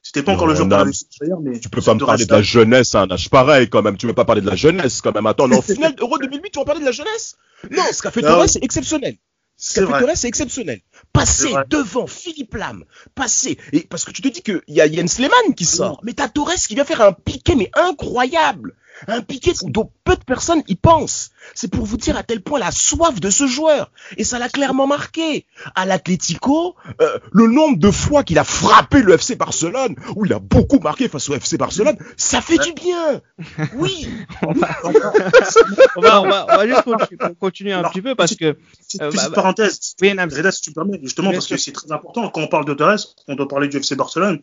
[0.03, 2.25] C'était pas encore Non, le Nam, qu'on avait d'ailleurs, mais tu peux pas me parler
[2.25, 3.97] de la jeunesse à un âge pareil quand même.
[3.97, 5.27] Tu veux pas parler de la jeunesse quand même.
[5.27, 7.37] Attends, non, en finale Euro 2008, tu vas parler de la jeunesse?
[7.71, 8.23] Non, ce qu'a fait.
[8.23, 9.17] Torres, c'est exceptionnel.
[9.57, 10.05] Ce qu'a fait.
[10.07, 10.81] Torres, c'est exceptionnel.
[11.13, 13.59] Passer devant Philippe Lam, passer.
[13.73, 16.29] Et parce que tu te dis qu'il y a Jens Lehmann qui sort, mais t'as
[16.29, 18.77] Torres qui vient faire un piqué, mais incroyable.
[19.09, 21.31] Un piqué dont peu de personnes y pensent.
[21.55, 23.91] C'est pour vous dire à tel point la soif de ce joueur.
[24.17, 25.47] Et ça l'a clairement marqué.
[25.75, 30.33] À l'Atlético, euh, le nombre de fois qu'il a frappé le FC Barcelone, où il
[30.33, 33.21] a beaucoup marqué face au FC Barcelone, ça fait du bien.
[33.75, 34.09] Oui.
[34.43, 38.15] on, va, on, va, on, va, on va juste continu- continuer un Alors, petit peu
[38.15, 38.53] parce que.
[38.53, 39.95] Petite, Euh, petite bah, bah, parenthèse.
[40.03, 40.31] Oui, Nams.
[40.35, 41.57] Reda, si tu me permets, justement, parce sûr.
[41.57, 42.29] que c'est très important.
[42.31, 44.41] Quand on parle de Torres, on doit parler du FC Barcelone.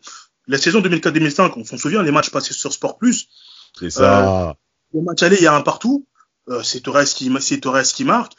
[0.48, 3.28] La saison 2004-2005, on s'en souvient, les matchs passés sur Sport Plus.
[3.80, 4.56] C'est ça.
[4.94, 6.06] Le match aller, il y a un partout.
[6.50, 8.34] Euh, c'est Torres qui, c'est Torres qui marque.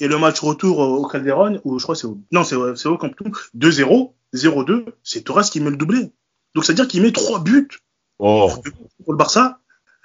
[0.00, 2.88] Et le match retour au Calderon, ou je crois c'est au, non, c'est, au- c'est
[2.88, 6.12] au Camp Nou, 2-0, 0-2, c'est Torres qui met le doublé.
[6.54, 7.68] Donc, c'est-à-dire qu'il met trois buts
[8.20, 8.48] Oh.
[8.48, 9.60] contre le Barça.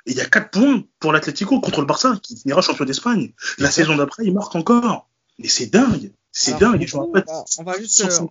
[0.06, 3.34] Et il y a quatre points pour l'Atlético contre le Barça, qui finira champion d'Espagne.
[3.60, 5.10] La saison d'après, il marque encore.
[5.40, 6.12] Mais c'est dingue.
[6.32, 6.86] C'est Alors, dingue.
[6.88, 7.24] je on va-
[7.60, 8.28] on va juste, sur euh,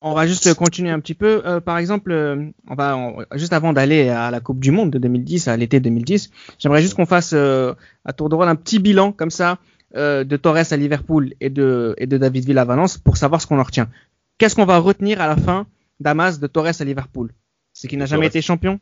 [0.00, 1.42] On va juste continuer un petit peu.
[1.44, 4.90] Euh, par exemple, euh, on va on- juste avant d'aller à la Coupe du Monde
[4.90, 8.54] de 2010, à l'été 2010, j'aimerais juste qu'on fasse euh, à tour de rôle un
[8.54, 9.58] petit bilan comme ça
[9.96, 13.40] euh, de Torres à Liverpool et de et de David Villa à Valence pour savoir
[13.42, 13.88] ce qu'on en retient.
[14.38, 15.66] Qu'est-ce qu'on va retenir à la fin
[15.98, 17.32] d'Amas de Torres à Liverpool?
[17.72, 18.36] C'est qu'il n'a jamais Torres.
[18.36, 18.78] été champion?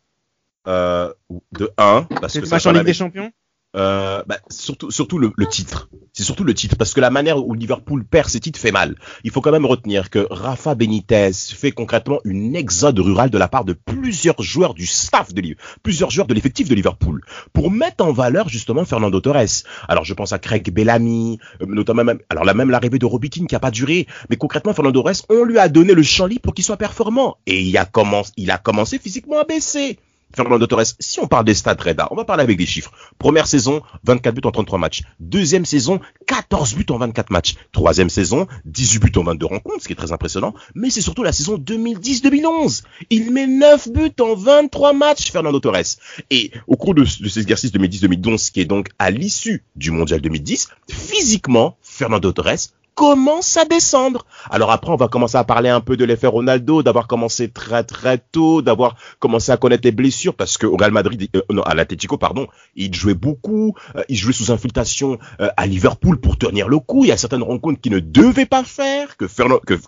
[0.69, 1.13] Euh,
[1.53, 3.31] de 1, parce que match en Ligue des Champions?
[3.77, 5.91] Euh, bah, surtout, le, titre.
[6.15, 8.97] C'est surtout le titre, parce que la manière où Liverpool perd ses titres fait mal.
[9.23, 13.49] Il faut quand même retenir que Rafa Benitez fait concrètement une exode rurale de la
[13.49, 17.71] part de plusieurs joueurs du staff de Liverpool, plusieurs joueurs de l'effectif de Liverpool, pour
[17.71, 19.65] mettre en valeur justement Fernando Torres.
[19.89, 23.55] Alors je pense à Craig Bellamy, euh, notamment alors là même l'arrivée de Robikin qui
[23.55, 26.55] a pas duré, mais concrètement Fernando Torres, on lui a donné le champ libre pour
[26.55, 29.99] qu'il soit performant, et il a commencé physiquement à baisser.
[30.35, 32.93] Fernando Torres, si on parle des stats Reda, on va parler avec des chiffres.
[33.19, 35.03] Première saison, 24 buts en 33 matchs.
[35.21, 37.55] Deuxième saison, 14 buts en 24 matchs.
[37.73, 40.55] Troisième saison, 18 buts en 22 rencontres, ce qui est très impressionnant.
[40.75, 42.83] Mais c'est surtout la saison 2010-2011.
[43.11, 45.97] Il met 9 buts en 23 matchs, Fernando Torres.
[46.31, 50.21] Et au cours de, de cet exercice 2010-2011, qui est donc à l'issue du Mondial
[50.21, 54.27] 2010, physiquement, Fernando Torres commence à descendre.
[54.51, 57.85] Alors après, on va commencer à parler un peu de l'effet Ronaldo, d'avoir commencé très
[57.85, 61.63] très tôt, d'avoir commencé à connaître les blessures, parce que au Real Madrid, euh, non,
[61.63, 66.39] à l'Atlético, pardon, il jouait beaucoup, euh, il jouait sous infiltration euh, à Liverpool pour
[66.39, 67.05] tenir le coup.
[67.05, 69.27] Il y a certaines rencontres qu'il ne devait pas faire, que,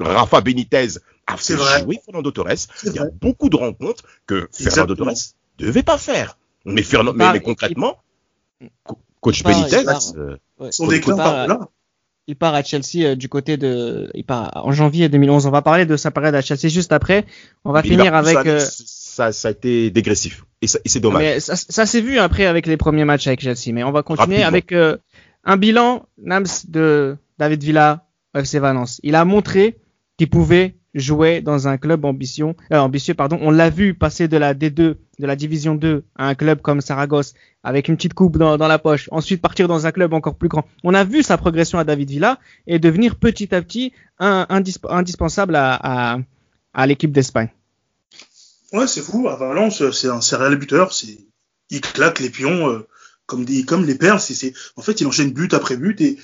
[0.01, 0.89] Rafa Benitez
[1.27, 1.81] a fait vrai.
[1.83, 2.69] jouer Fernando Torres.
[2.85, 5.07] Il y a beaucoup de rencontres que Fernando Exactement.
[5.15, 5.23] Torres
[5.59, 6.37] devait pas faire.
[6.67, 7.97] Mais, Fernan- mais, part- mais concrètement,
[8.85, 9.85] co- coach il part- Benitez,
[10.19, 10.37] euh.
[10.71, 11.69] Son déclin par là.
[12.29, 15.47] Il part à Chelsea euh, du côté de, il part en janvier 2011.
[15.47, 17.25] On va parler de sa période à Chelsea juste après.
[17.65, 18.37] On va mais finir avec.
[18.37, 20.45] ça, euh, ça, ça a été dégressif.
[20.61, 21.23] Et, et c'est dommage.
[21.23, 23.73] mais ça, ça s'est vu après avec les premiers matchs avec Chelsea.
[23.73, 24.99] Mais on va continuer avec euh,
[25.45, 29.01] un bilan Nams de David Villa FC Valence.
[29.03, 29.79] Il a montré
[30.19, 33.15] qu'il pouvait jouer dans un club ambition, euh, ambitieux.
[33.15, 33.39] Pardon.
[33.41, 36.81] On l'a vu passer de la D2, de la division 2 à un club comme
[36.81, 39.09] Saragosse avec une petite coupe dans, la poche.
[39.13, 40.67] Ensuite partir dans un club encore plus grand.
[40.85, 46.19] On a vu sa progression à David Villa et devenir petit à petit indispensable à,
[46.87, 47.51] l'équipe d'Espagne.
[48.73, 49.29] Ouais, c'est fou.
[49.29, 50.93] À Valence, c'est un serial buteur.
[51.71, 52.87] Il claque les pions euh,
[53.27, 54.21] comme les perles.
[54.77, 56.19] En fait, il enchaîne but après but et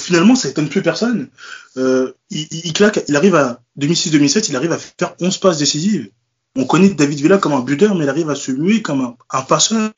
[0.00, 1.28] finalement, ça étonne plus personne.
[1.76, 6.10] Euh, il, il, claque, il arrive à 2006-2007, il arrive à faire 11 passes décisives.
[6.56, 9.16] On connaît David Villa comme un buteur, mais il arrive à se muer comme un,
[9.30, 9.90] un passeur,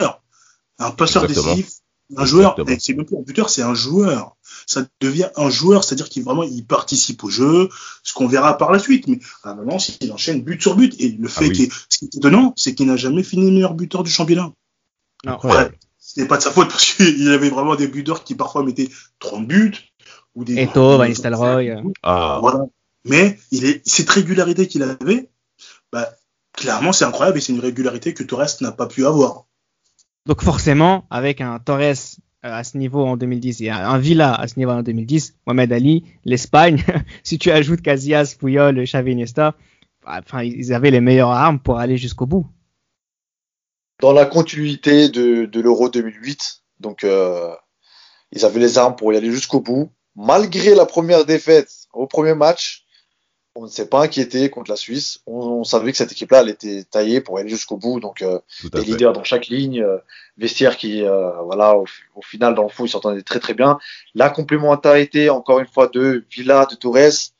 [0.79, 1.57] un passeur Exactement.
[1.57, 1.77] décisif,
[2.17, 2.57] un joueur.
[2.79, 4.37] C'est même plus un buteur, c'est un joueur.
[4.67, 7.69] Ça devient un joueur, c'est-à-dire qu'il vraiment il participe au jeu,
[8.05, 9.09] ce qu'on verra par la suite.
[9.09, 10.95] Mais à Valence, il enchaîne but sur but.
[11.01, 11.53] Et le fait Ah oui.
[11.53, 14.53] qu'il- ce qui est étonnant, c'est qu'il n'a jamais fini meilleur buteur du championnat.
[15.27, 15.39] Non.
[16.05, 16.15] Incroyable.
[16.15, 18.89] c'était pas de sa faute parce qu'il avait vraiment des buteurs qui parfois mettaient
[19.19, 19.75] 30 buts.
[20.35, 21.77] Ou des Eto, Van Nistelrooy.
[22.03, 22.39] Ah.
[22.41, 22.67] Voilà.
[23.05, 25.31] Mais il est, cette régularité qu'il avait,
[25.93, 26.09] bah,
[26.53, 29.47] clairement, c'est incroyable et c'est une régularité que Torres n'a pas pu avoir.
[30.27, 31.93] Donc forcément, avec un Torres euh,
[32.43, 36.05] à ce niveau en 2010 et un Villa à ce niveau en 2010, Mohamed Ali,
[36.25, 36.83] l'Espagne,
[37.23, 39.55] si tu ajoutes Casillas, Puyol, Xavi Iniesta,
[40.07, 42.47] enfin ils avaient les meilleures armes pour aller jusqu'au bout.
[44.01, 47.55] Dans la continuité de, de l'Euro 2008, donc euh,
[48.33, 49.91] ils avaient les armes pour y aller jusqu'au bout.
[50.17, 52.85] Malgré la première défaite au premier match,
[53.57, 55.21] on ne s'est pas inquiété contre la Suisse.
[55.27, 58.01] On, savait que cette équipe-là, elle était taillée pour aller jusqu'au bout.
[58.01, 58.41] Donc, euh,
[58.73, 59.99] des leaders dans chaque ligne, euh,
[60.37, 61.87] vestiaire qui, euh, voilà, au,
[62.23, 63.79] final, dans le fond, ils s'entendaient très très bien.
[64.15, 67.31] La complémentarité, encore une fois, de Villa, de Torres.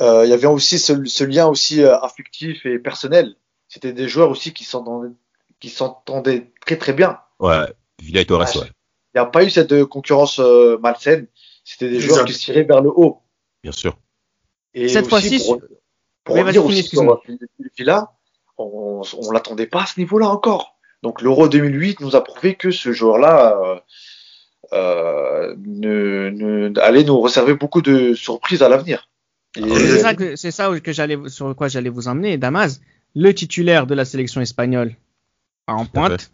[0.00, 3.36] Il y avait aussi ce, lien aussi affectif et personnel.
[3.68, 5.10] C'était des joueurs aussi qui s'entendaient,
[5.60, 7.18] qui s'entendaient très très bien.
[7.38, 7.66] Ouais,
[8.02, 8.70] Villa et Torres, ouais.
[9.14, 10.40] Il n'y a pas eu cette concurrence
[10.80, 11.26] malsaine.
[11.64, 13.22] C'était des joueurs qui se tiraient vers le haut.
[13.62, 13.98] Bien sûr.
[14.74, 15.60] Et Cette fois-ci, pour,
[16.24, 17.20] pour oui, revenir aussi sur
[17.76, 18.12] Villa,
[18.56, 20.78] on, on l'attendait pas à ce niveau-là encore.
[21.02, 23.80] Donc l'Euro 2008 nous a prouvé que ce joueur-là euh,
[24.72, 29.08] euh, ne, ne, allait nous réserver beaucoup de surprises à l'avenir.
[29.54, 32.80] C'est ça, que, ça que j'allais sur quoi j'allais vous emmener, Damas.
[33.16, 34.94] Le titulaire de la sélection espagnole
[35.74, 36.32] en pointe,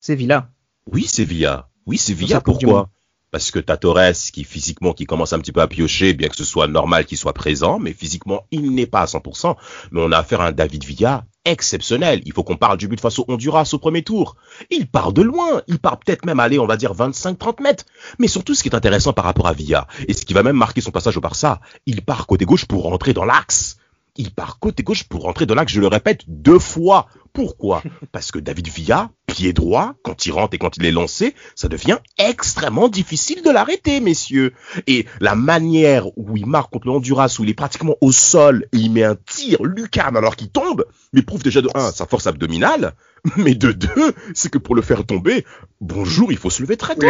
[0.00, 0.50] c'est Villa.
[0.90, 1.68] Oui, c'est Villa.
[1.86, 2.40] Oui, c'est Villa.
[2.40, 2.90] Pourquoi
[3.32, 6.36] parce que t'as Torres qui physiquement qui commence un petit peu à piocher, bien que
[6.36, 9.56] ce soit normal qu'il soit présent, mais physiquement il n'est pas à 100%.
[9.90, 12.20] Mais on a affaire à un David Villa exceptionnel.
[12.26, 14.36] Il faut qu'on parle du but face au Honduras au premier tour.
[14.70, 17.84] Il part de loin, il part peut-être même aller, on va dire 25-30 mètres.
[18.18, 20.56] Mais surtout ce qui est intéressant par rapport à Villa, et ce qui va même
[20.56, 23.78] marquer son passage au Barça, il part côté gauche pour rentrer dans l'axe
[24.16, 27.06] il part côté gauche pour rentrer dans l'axe, je le répète, deux fois.
[27.32, 27.82] Pourquoi?
[28.12, 31.68] Parce que David Villa, pied droit, quand il rentre et quand il est lancé, ça
[31.68, 34.52] devient extrêmement difficile de l'arrêter, messieurs.
[34.86, 38.66] Et la manière où il marque contre le Honduras, où il est pratiquement au sol
[38.72, 42.04] et il met un tir lucarne alors qu'il tombe, mais prouve déjà de un sa
[42.06, 42.94] force abdominale,
[43.38, 45.46] mais de deux, c'est que pour le faire tomber,
[45.80, 47.06] bonjour, il faut se lever très tôt.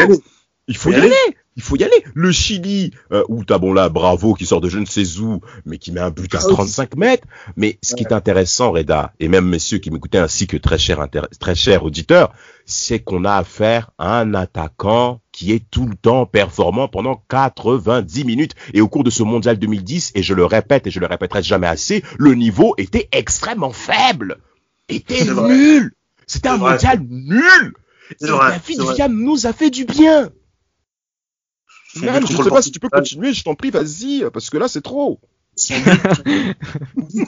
[0.69, 1.13] Il faut y, aller.
[1.57, 2.05] Il faut y aller.
[2.15, 5.41] Le Chili, euh, où t'as bon là, bravo, qui sort de je ne sais où,
[5.67, 7.27] mais qui met un but à 35 ah mètres.
[7.57, 11.05] Mais ce qui est intéressant, Reda, et même messieurs qui m'écoutaient ainsi que très cher,
[11.41, 12.33] très cher auditeur,
[12.65, 18.25] c'est qu'on a affaire à un attaquant qui est tout le temps performant pendant 90
[18.25, 18.55] minutes.
[18.73, 21.43] Et au cours de ce mondial 2010, et je le répète et je le répéterai
[21.43, 24.39] jamais assez, le niveau était extrêmement faible.
[24.89, 25.93] Était nul.
[26.29, 27.75] C'était un mondial nul.
[28.21, 30.31] Et David Villa nous a fait du bien
[31.95, 34.83] je sais pas si tu peux continuer, je t'en prie, vas-y, parce que là, c'est
[34.83, 35.21] trop.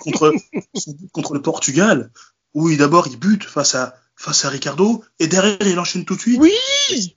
[0.00, 0.32] contre,
[1.12, 2.10] contre le Portugal,
[2.54, 6.20] où d'abord il bute face à, face à Ricardo, et derrière il enchaîne tout de
[6.20, 6.40] suite.
[6.40, 6.52] Oui,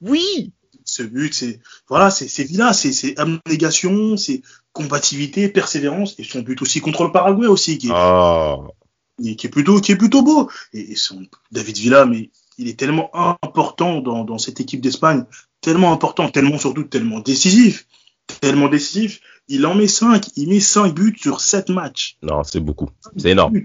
[0.01, 0.53] oui.
[0.83, 6.41] Ce but, c'est, voilà, c'est, c'est vilain, c'est, c'est abnégation, c'est combativité, persévérance, et son
[6.41, 8.57] but aussi contre le Paraguay aussi, qui est, ah.
[9.19, 10.49] qui est plutôt, qui est plutôt beau.
[10.71, 13.09] Et, son, David Villa, mais il est tellement
[13.43, 15.25] important dans, dans cette équipe d'Espagne
[15.67, 17.87] tellement important, tellement surtout tellement décisif,
[18.39, 19.19] tellement décisif.
[19.49, 22.17] Il en met 5, il met 5 buts sur 7 matchs.
[22.23, 22.89] Non, c'est beaucoup.
[23.17, 23.61] C'est énorme.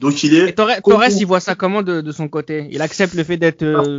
[0.00, 0.48] Donc il est.
[0.48, 2.66] Et Torres, il voit ça comment de, de, son côté?
[2.70, 3.62] Il accepte le fait d'être.
[3.62, 3.98] Euh,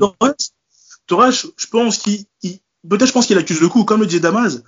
[1.06, 2.26] Torres, je pense qu'il.
[2.90, 4.64] Peut-être je pense qu'il accuse le coup, comme le disait Damas.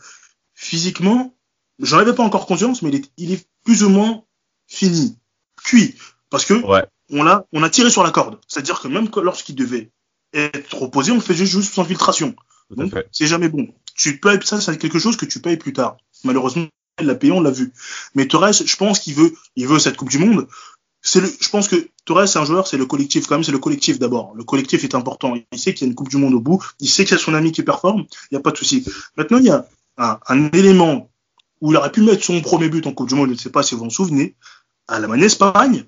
[0.53, 1.35] Physiquement,
[1.79, 4.23] j'en avais pas encore conscience, mais il est, il est plus ou moins
[4.67, 5.17] fini,
[5.63, 5.95] cuit.
[6.29, 6.83] Parce que ouais.
[7.09, 8.39] on, a, on a tiré sur la corde.
[8.47, 9.91] C'est-à-dire que même lorsqu'il devait
[10.33, 12.35] être reposé, on faisait juste sans filtration
[13.11, 13.67] c'est jamais bon.
[13.95, 15.97] Tu payes, ça, c'est quelque chose que tu payes plus tard.
[16.23, 16.67] Malheureusement,
[16.99, 17.71] l'a payé, on l'a vu.
[18.15, 20.47] Mais Torres, je pense qu'il veut, il veut cette Coupe du Monde.
[21.01, 23.51] C'est le, je pense que Torres, c'est un joueur, c'est le collectif, quand même, c'est
[23.51, 24.33] le collectif d'abord.
[24.35, 25.35] Le collectif est important.
[25.51, 26.63] Il sait qu'il y a une Coupe du Monde au bout.
[26.79, 28.05] Il sait qu'il y a son ami qui performe.
[28.31, 28.85] Il n'y a pas de souci.
[29.15, 31.09] Maintenant, il y a un, un, élément
[31.61, 33.29] où il aurait pu mettre son premier but en Coupe du Monde.
[33.29, 34.35] Je ne sais pas si vous vous en souvenez.
[34.87, 35.85] À la main Espagne,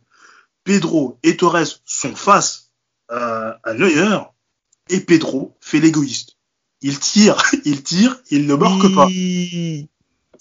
[0.63, 2.71] Pedro et Torres sont face
[3.07, 4.19] à, à Neuer
[4.89, 6.38] et Pedro fait l'égoïste
[6.81, 9.07] il tire, il tire, il ne marque pas.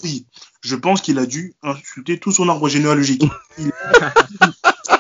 [0.05, 0.27] Oui,
[0.61, 3.24] je pense qu'il a dû insulter tout son arbre généalogique.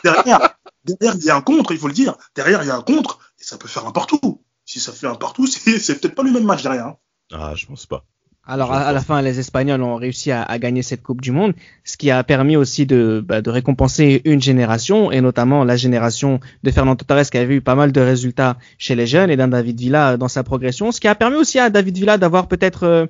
[0.04, 2.16] derrière, derrière, il y a un contre, il faut le dire.
[2.34, 4.42] Derrière, il y a un contre, et ça peut faire un partout.
[4.64, 6.86] Si ça fait un partout, c'est peut-être pas le même match derrière.
[6.86, 6.96] Hein.
[7.32, 8.04] Ah, je pense pas.
[8.50, 11.52] Alors à, la fin, les Espagnols ont réussi à, gagner cette Coupe du Monde,
[11.84, 16.40] ce qui a permis aussi de, bah, de, récompenser une génération, et notamment la génération
[16.62, 19.48] de Fernando Torres qui avait eu pas mal de résultats chez les jeunes et d'un
[19.48, 22.84] David Villa dans sa progression, ce qui a permis aussi à David Villa d'avoir peut-être
[22.84, 23.06] euh,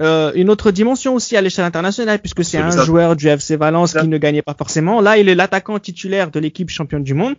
[0.00, 3.94] euh une autre dimension aussi à l'échelle internationale, puisque c'est un joueur du FC Valence
[3.94, 5.00] qui ne gagnait pas forcément.
[5.00, 7.36] Là, il est l'attaquant titulaire de l'équipe championne du monde,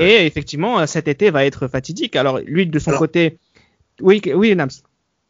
[0.00, 2.16] et effectivement, cet été va être fatidique.
[2.16, 3.38] Alors lui, de son côté
[4.00, 4.70] Oui, oui, Nams.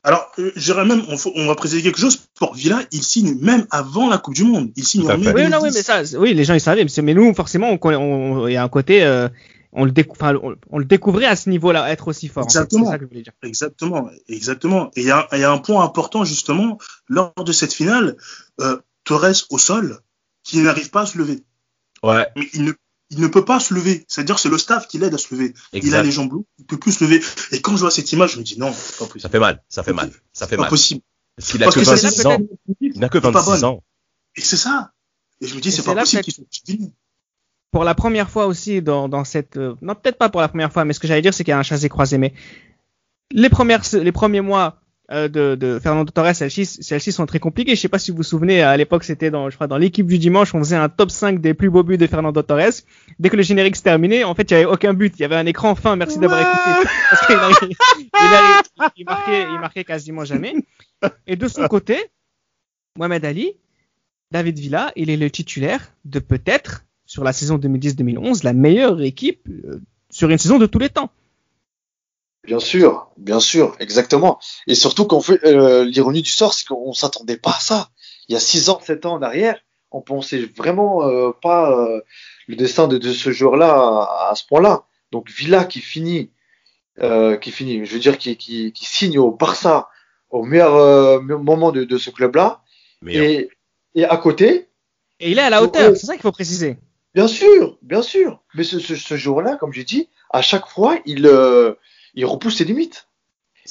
[0.02, 2.16] Alors, euh, j'irais même, on, faut- on va préciser quelque chose.
[2.38, 4.70] Pour Villa, il signe même avant la Coupe du Monde.
[4.76, 5.16] Il signe en fait.
[5.16, 5.50] Oui, 2010.
[5.50, 8.48] non, oui, mais ça, oui, les gens ils savaient, mais, nous, forcément, on connaît- on-
[8.48, 9.28] il y a un côté, euh,
[9.72, 12.44] on le enfin, on, on le découvrait à ce niveau-là, être aussi fort.
[12.44, 12.50] en fait.
[12.58, 12.84] Exactement.
[12.86, 13.32] C'est ça que je voulais dire.
[13.42, 14.90] Exactement, exactement.
[14.96, 18.16] Et il y, a- il y a un point important justement lors de cette finale,
[18.62, 19.98] euh, Torres au sol,
[20.44, 21.42] qui n'arrive pas à se lever.
[22.02, 22.72] Ouais, Mais il ne,
[23.10, 24.04] il ne peut pas se lever.
[24.08, 25.54] C'est-à-dire que c'est le staff qui l'aide à se lever.
[25.72, 27.20] Il a les jambes lourdes, il peut plus se lever.
[27.52, 29.20] Et quand je vois cette image, je me dis non, c'est pas possible.
[29.20, 30.70] Ça fait mal, ça fait mal, ça fait C'est pas mal.
[30.70, 31.00] possible.
[31.36, 32.38] Parce qu'il a Parce que que c'est 26 là ans.
[32.38, 33.64] peut-être- Il n'a que c'est pas 26 bonne.
[33.70, 33.82] ans.
[34.36, 34.92] Et c'est ça.
[35.40, 36.44] Et je me dis c'est pas possible qu'ils soient
[37.70, 40.72] Pour la première fois aussi dans, dans cette, euh, non peut-être pas pour la première
[40.72, 42.18] fois, mais ce que j'allais dire c'est qu'il y a un chassé croisé.
[42.18, 42.34] Mais
[43.32, 44.79] les premières, les premiers mois
[45.12, 47.74] euh, de, de Fernando Torres, celles-ci, celles-ci sont très compliquées.
[47.74, 50.06] Je sais pas si vous vous souvenez, à l'époque c'était dans, je crois, dans l'équipe
[50.06, 52.82] du dimanche, on faisait un top 5 des plus beaux buts de Fernando Torres.
[53.18, 55.24] Dès que le générique se terminait, en fait il y avait aucun but, il y
[55.24, 55.70] avait un écran.
[55.70, 56.88] Enfin, merci d'avoir écouté.
[57.10, 57.76] Parce qu'il il,
[58.96, 60.54] il marquait, il marquait quasiment jamais.
[61.26, 61.98] Et de son côté,
[62.96, 63.56] Mohamed Ali,
[64.30, 69.48] David Villa, il est le titulaire de peut-être, sur la saison 2010-2011, la meilleure équipe
[69.48, 71.10] euh, sur une saison de tous les temps.
[72.44, 74.38] Bien sûr, bien sûr, exactement.
[74.66, 77.90] Et surtout qu'on fait euh, l'ironie du sort, c'est qu'on s'attendait pas à ça.
[78.28, 79.58] Il y a 6 ans, 7 ans en arrière,
[79.90, 82.00] on pensait vraiment euh, pas euh,
[82.46, 84.84] le destin de, de ce joueur-là à, à ce point-là.
[85.12, 86.30] Donc Villa qui finit,
[87.00, 89.88] euh, qui finit, je veux dire, qui, qui, qui signe au Barça
[90.30, 92.62] au meilleur euh, moment de, de ce club-là,
[93.08, 93.48] et,
[93.96, 94.68] et à côté,
[95.18, 96.78] Et il est à la hauteur, c'est ça qu'il faut préciser.
[97.14, 98.40] Bien sûr, bien sûr.
[98.54, 101.74] Mais ce, ce, ce jour-là, comme j'ai dit, à chaque fois, il, euh,
[102.20, 103.06] il repousse ses limites.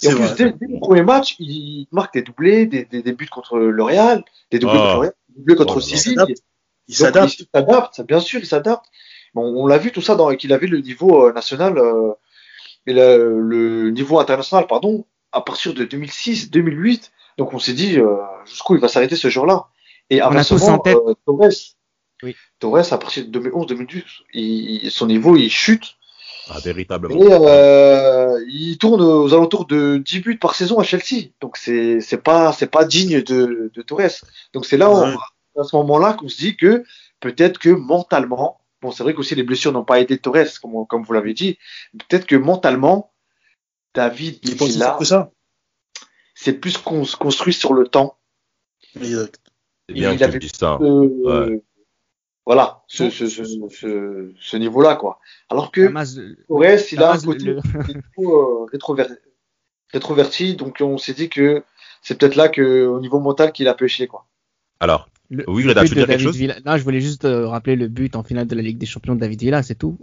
[0.04, 0.36] Et en plus, vrai.
[0.36, 3.84] dès, dès le premier match, il marque des doublés, des, des, des buts contre le
[3.84, 4.84] Real, des doublés Oh.
[4.84, 6.42] contre le Real, des doublés contre Oh, il Donc, s'adapte.
[6.88, 6.96] Il
[7.54, 8.86] s'adapte, bien sûr, il s'adapte.
[9.36, 12.14] Bon, on l'a vu tout ça dans qu'il avait le niveau euh, national euh,
[12.88, 17.12] et le, le niveau international, pardon, à partir de 2006, 2008.
[17.38, 19.68] Donc on s'est dit euh, jusqu'où il va s'arrêter ce jour-là.
[20.10, 21.50] Et On a tous inversement, en tête- euh, Torres,
[22.24, 22.36] Oui.
[22.60, 25.96] Torres à partir de 2011, 2012, il, il- son niveau il chute
[26.50, 27.16] ah, véritablement.
[27.22, 31.30] et euh, il tourne aux alentours de 10 buts par saison à Chelsea.
[31.42, 34.24] Donc c'est c'est pas c'est pas digne de, de Torres.
[34.54, 35.14] Donc c'est là Ouais.
[35.56, 36.84] on- à ce moment-là qu'on se dit que
[37.20, 41.04] peut-être que mentalement, bon c'est vrai qu'aussi les blessures n'ont pas aidé Torres comme comme
[41.04, 41.58] vous l'avez dit,
[42.08, 43.12] peut-être que mentalement
[43.94, 45.32] David Il est ça.
[46.36, 48.18] c'est plus qu'on se construit sur le temps.
[48.96, 49.40] Exact.
[49.88, 50.78] C'est bien il avait- ça.
[50.82, 51.60] Euh,
[52.52, 55.20] Voilà, ce, ce, ce, ce, ce niveau-là quoi.
[55.50, 55.82] Alors que
[56.48, 57.58] Torres, il a un côté le-
[58.18, 59.06] euh, rétrover-
[59.94, 61.64] rétroverti, donc on s'est dit que
[62.02, 64.26] c'est peut-être là que au niveau mental qu'il a pêché quoi.
[64.80, 66.38] Alors, le- Oui, Reda, tu veux dire quelque David chose?
[66.38, 66.56] Villa.
[66.66, 69.14] Non, je voulais juste euh, rappeler le but en finale de la Ligue des Champions
[69.14, 70.00] de David Villa, c'est tout.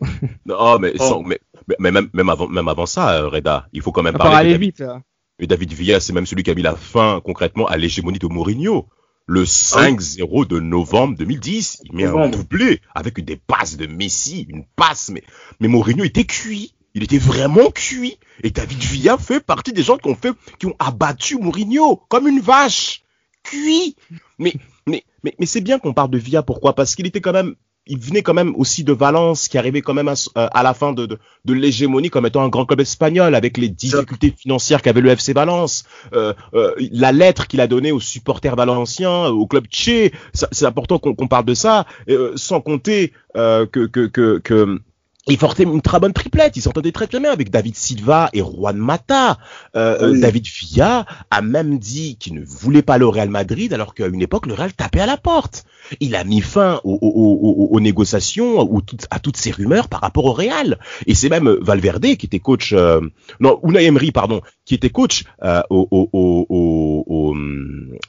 [0.46, 1.02] non, mais, Oh.
[1.02, 4.04] sans- mais, mais- mais même, même, avant, même avant ça, euh, Reda, il faut quand
[4.04, 4.36] même On parler.
[4.36, 4.80] aller de David, vite.
[4.82, 5.02] hein.
[5.40, 8.86] David Villa, c'est même celui qui a mis la fin concrètement à l'hégémonie de Mourinho.
[9.28, 14.64] Le 5-0 de novembre 2010, il met un doublé avec des passes de Messi, une
[14.76, 15.24] passe, mais,
[15.58, 16.74] mais Mourinho était cuit.
[16.94, 18.18] Il était vraiment cuit.
[18.44, 22.28] Et David Villa fait partie des gens qui ont fait, qui ont abattu Mourinho comme
[22.28, 23.02] une vache.
[23.42, 23.96] Cuit.
[24.38, 24.54] Mais,
[24.86, 26.42] mais, mais, mais c'est bien qu'on parle de Villa.
[26.42, 26.74] Pourquoi?
[26.74, 29.94] Parce qu'il était quand même, il venait quand même aussi de Valence, qui arrivait quand
[29.94, 32.80] même à, euh, à la fin de, de, de l'hégémonie comme étant un grand club
[32.80, 35.84] espagnol avec les difficultés financières qu'avait le FC Valence.
[36.12, 40.66] Euh, euh, la lettre qu'il a donnée aux supporters valenciens, au club tché, ça- c'est
[40.66, 44.80] important qu'on qu'on parle de ça, euh, sans compter euh, que, que, que, que
[45.28, 48.40] il portait une très bonne triplette, il s'entendait très très bien avec David Silva et
[48.40, 49.38] Juan Mata.
[49.74, 50.20] Euh, euh, Oui.
[50.20, 54.22] David Villa a même dit qu'il ne voulait pas au Real Madrid alors qu'à une
[54.22, 55.64] époque le Real tapait à la porte.
[56.00, 60.00] Il a mis fin aux, aux- aux- aux- négociations ou à toutes ces rumeurs par
[60.00, 60.78] rapport au Real.
[61.06, 63.00] Et c'est même euh, Valverde qui était coach, euh,
[63.40, 67.34] non Unai Emery pardon, qui était coach euh, au, au, au,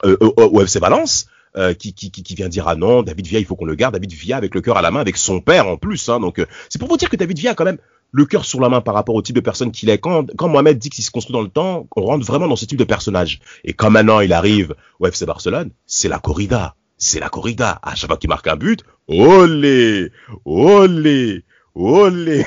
[0.04, 1.26] euh, au- au FC Valence.
[1.56, 3.94] Euh, qui, qui, qui, vient dire ah non David Villa il faut qu'on le garde.
[3.94, 6.38] David Villa avec le cœur à la main avec son père en plus hein, donc
[6.38, 7.78] euh, c'est pour vous dire que David Villa a quand même
[8.10, 9.98] le cœur sur la main par rapport au type de personne qu'il est.
[9.98, 12.64] Quand quand Mohamed dit qu'il se construit dans le temps on rentre vraiment dans ce
[12.64, 13.40] type de personnage.
[13.64, 16.74] Et quand maintenant il arrive au FC Barcelone c'est la corrida.
[16.96, 17.78] C'est la corrida.
[17.82, 20.10] À chaque fois qu'il marque un but olé
[20.44, 21.44] olé
[21.74, 22.44] olé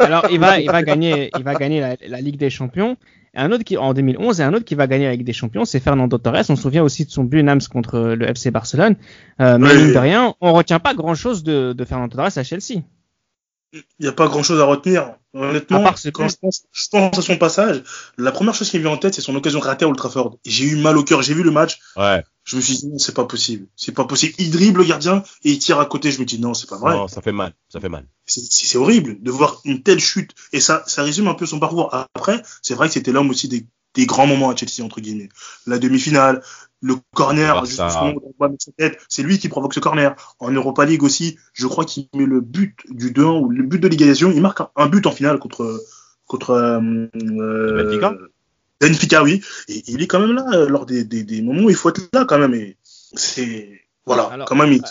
[0.00, 2.96] Alors, il va, il va gagner, il va gagner la, la Ligue des Champions.
[3.34, 5.32] Et un autre qui, en 2011, et un autre qui va gagner la Ligue des
[5.34, 6.44] Champions, c'est Fernando Torres.
[6.48, 8.96] On se souvient aussi de son but Nams contre le FC Barcelone.
[9.40, 12.42] Euh, mais mine de rien, on retient pas grand chose de, de Fernando Torres à
[12.42, 12.82] Chelsea.
[13.72, 15.16] Il n'y a pas grand chose à retenir.
[15.34, 17.82] Honnêtement, À quand je pense, je pense à son passage,
[18.16, 20.38] la première chose qui me vient en tête, c'est son occasion ratée à Old Trafford.
[20.46, 21.20] J'ai eu mal au cœur.
[21.20, 21.78] J'ai vu le match.
[21.98, 23.66] ouais Je me suis dit, non, c'est pas possible.
[23.76, 24.32] C'est pas possible.
[24.38, 26.10] Il dribble le gardien et il tire à côté.
[26.10, 26.94] Je me dis, non, c'est pas vrai.
[26.94, 30.34] non ça fait mal ça fait mal c'est horrible de voir une telle chute.
[30.52, 31.94] Et ça, ça résume un peu son parcours.
[32.14, 35.28] Après, c'est vrai que c'était l'homme aussi des, des, grands moments à Chelsea, entre guillemets.
[35.66, 36.42] La demi-finale,
[36.80, 37.64] le corner,
[39.08, 40.14] c'est lui qui provoque ce corner.
[40.38, 43.78] En Europa League aussi, je crois qu'il met le but du 2-1 ou le but
[43.78, 44.30] de l'égalisation.
[44.32, 45.82] Il marque un, but en finale contre,
[46.26, 48.14] contre euh, Benfica.
[48.80, 49.42] Benfica, oui.
[49.68, 51.88] Et il est quand même là euh, lors des, des, des, moments où il faut
[51.88, 52.54] être là quand même.
[52.54, 54.72] Et c'est voilà, quand même.
[54.72, 54.82] Il,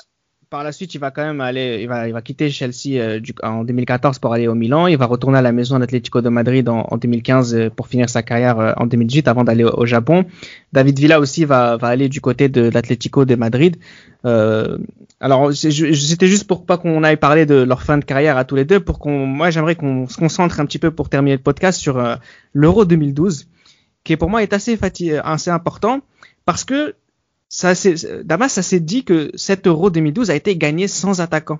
[0.49, 3.19] par la suite, il va quand même aller, il va, il va quitter Chelsea euh,
[3.19, 4.87] du, en 2014 pour aller au Milan.
[4.87, 8.09] Il va retourner à la maison d'Atlético de Madrid en, en 2015 euh, pour finir
[8.09, 10.25] sa carrière euh, en 2018 avant d'aller au, Japon.
[10.73, 13.77] David Villa aussi va, va aller du côté de, l'Atlético de Madrid.
[14.25, 14.77] Euh,
[15.19, 18.55] alors, c'était juste pour pas qu'on aille parler de leur fin de carrière à tous
[18.55, 21.41] les deux, pour qu'on, moi, j'aimerais qu'on se concentre un petit peu pour terminer le
[21.41, 22.17] podcast sur
[22.53, 23.47] l'Euro 2012,
[24.03, 24.77] qui pour moi est assez,
[25.23, 26.01] assez important
[26.45, 26.95] parce que
[27.55, 27.73] ça
[28.23, 31.59] Damas, ça s'est dit que cet Euro 2012 a été gagné sans attaquant.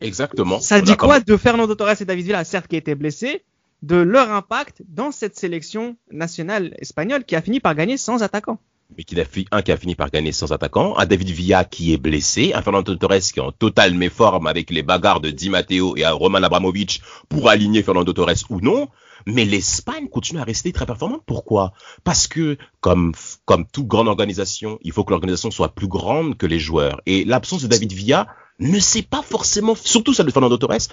[0.00, 0.58] Exactement.
[0.58, 3.42] Ça dit quoi de Fernando Torres et David Villa, certes qui étaient blessés,
[3.82, 8.58] de leur impact dans cette sélection nationale espagnole qui a fini par gagner sans attaquant?
[8.96, 11.92] Mais qui a un qui a fini par gagner sans attaquant, un David Villa qui
[11.92, 15.50] est blessé, un Fernando Torres qui est en totale méforme avec les bagarres de Di
[15.50, 18.88] Matteo et un Roman Abramovich pour aligner Fernando Torres ou non,
[19.28, 21.22] mais l'Espagne continue à rester très performante.
[21.26, 21.72] Pourquoi?
[22.02, 23.12] Parce que, comme,
[23.44, 27.00] comme toute grande organisation, il faut que l'organisation soit plus grande que les joueurs.
[27.06, 28.26] Et l'absence de David Villa
[28.58, 30.88] ne s'est pas forcément, surtout celle de Fernando Torres,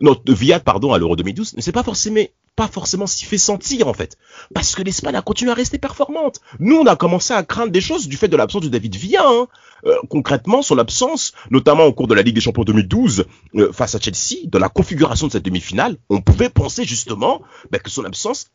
[0.00, 2.24] non, Villa, pardon, à l'Euro 2012, ne s'est pas forcément,
[2.56, 4.16] pas forcément s'y fait sentir, en fait.
[4.54, 6.40] Parce que l'Espagne a continué à rester performante.
[6.58, 9.22] Nous, on a commencé à craindre des choses du fait de l'absence de David Villa,
[9.24, 9.46] hein.
[9.86, 13.24] euh, concrètement, son absence, notamment au cours de la Ligue des Champions 2012,
[13.56, 17.78] euh, face à Chelsea, de la configuration de cette demi-finale, on pouvait penser justement bah,
[17.78, 18.46] que son absence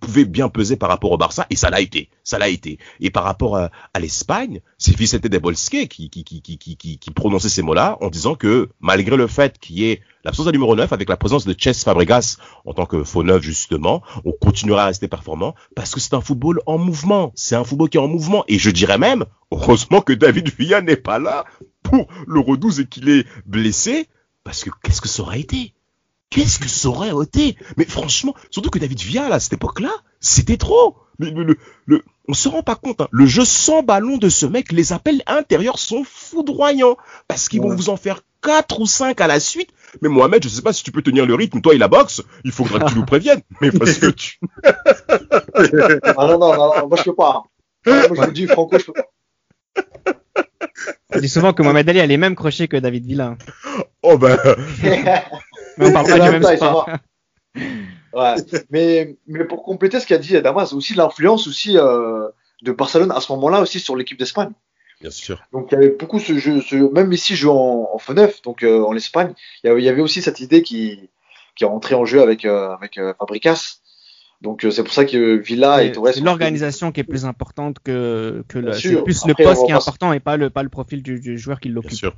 [0.00, 2.78] pouvait bien peser par rapport au Barça et ça l'a été, ça l'a été.
[3.00, 5.38] Et par rapport à, l'Espagne, c'est Vicente de
[5.86, 9.78] qui, qui, qui, qui, qui prononçait ces mots-là en disant que malgré le fait qu'il
[9.78, 13.04] y ait l'absence d'un numéro 9 avec la présence de Chess Fabregas en tant que
[13.04, 17.32] faux neuf justement, on continuera à rester performant parce que c'est un football en mouvement,
[17.34, 18.44] c'est un football qui est en mouvement.
[18.48, 21.44] Et je dirais même, heureusement que David Villa n'est pas là
[21.82, 24.08] pour l'Euro 12 et qu'il est blessé
[24.44, 25.74] parce que qu'est-ce que ça aurait été?
[26.32, 27.58] Qu'est-ce que ça aurait été?
[27.76, 30.96] Mais franchement, surtout que David Villa, à cette époque-là, c'était trop.
[31.18, 33.02] Mais, le, le, on se rend pas compte.
[33.02, 33.08] Hein.
[33.10, 36.96] Le jeu sans ballon de ce mec, les appels intérieurs sont foudroyants.
[37.28, 39.68] Parce qu'ils vont vous en faire 4 ou 5 à la suite.
[40.00, 41.60] Mais Mohamed, je sais pas si tu peux tenir le rythme.
[41.60, 43.42] Toi et la boxe, il faudra que tu nous préviennes.
[43.60, 44.40] Mais parce que tu...
[44.64, 47.42] ah non, non, non, moi je peux pas.
[47.84, 49.04] Moi je vous dis, Franco, je peux pas.
[51.14, 53.36] On dit souvent que Mohamed Ali a les mêmes crochets que David Villa.
[54.02, 54.38] Oh ben...
[55.78, 56.88] Mais on parle pas du même sport.
[57.56, 58.34] ouais.
[58.70, 62.28] mais, mais pour compléter ce qu'a dit Damas, aussi l'influence aussi euh,
[62.62, 64.52] de Barcelone à ce moment-là aussi sur l'équipe d'Espagne.
[65.00, 65.42] Bien sûr.
[65.52, 68.40] Donc il y avait beaucoup ce jeu, ce, même ici je joue en, en neuf,
[68.42, 71.10] donc euh, en Espagne, il y, avait, aussi cette idée qui,
[71.56, 73.78] qui est rentrée en jeu avec, euh, avec euh, Fabricas.
[74.42, 76.10] Donc c'est pour ça que Villa et Torres.
[76.14, 79.74] C'est l'organisation qui est plus importante que, que le, c'est plus le poste qui est
[79.74, 81.90] important et pas le, pas le profil du, du joueur qui l'occupe.
[81.90, 82.16] Bien sûr.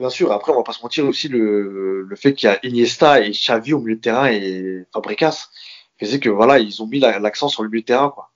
[0.00, 2.58] Bien sûr, après, on va pas se mentir aussi, le, le fait qu'il y a
[2.64, 5.50] Iniesta et Xavi au milieu de terrain et Fabregas
[5.98, 8.30] faisait que voilà, ils ont mis l'accent sur le milieu de terrain, quoi.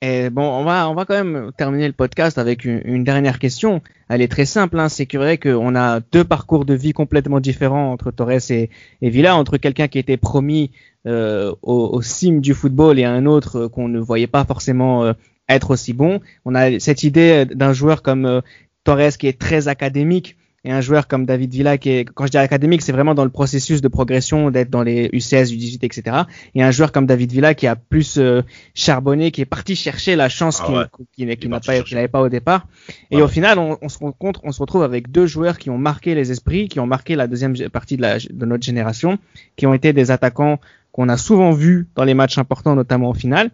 [0.00, 3.82] Et bon, on va, on va quand même terminer le podcast avec une, dernière question.
[4.08, 4.88] Elle est très simple, hein.
[4.88, 9.56] c'est vrai qu'on a deux parcours de vie complètement différents entre Torres et, Villa, entre
[9.56, 10.70] quelqu'un qui était promis
[11.08, 15.12] euh, au, au cime du football et un autre qu'on ne voyait pas forcément euh,
[15.48, 16.20] être aussi bon.
[16.44, 18.40] On a cette idée d'un joueur comme euh,
[18.84, 22.30] Torres qui est très académique, et un joueur comme David Villa qui est, quand je
[22.30, 26.16] dis académique, c'est vraiment dans le processus de progression d'être dans les U16, U18, etc.
[26.54, 28.42] Et un joueur comme David Villa qui a plus euh,
[28.74, 32.66] charbonné, qui est parti chercher la chance ah qu'il n'avait pas au départ.
[33.10, 35.78] Et au final, on, on, se rencontre, on se retrouve avec deux joueurs qui ont
[35.78, 39.18] marqué les esprits, qui ont marqué la deuxième partie de, la, de notre génération,
[39.56, 40.60] qui ont été des attaquants
[40.92, 43.50] qu'on a souvent vus dans les matchs importants, notamment au final.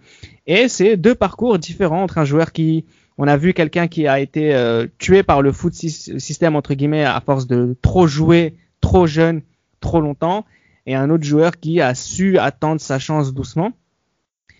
[0.47, 2.85] Et c'est deux parcours différents entre un joueur qui
[3.19, 7.05] on a vu quelqu'un qui a été euh, tué par le foot système entre guillemets
[7.05, 9.43] à force de trop jouer, trop jeune,
[9.81, 10.47] trop longtemps,
[10.87, 13.73] et un autre joueur qui a su attendre sa chance doucement.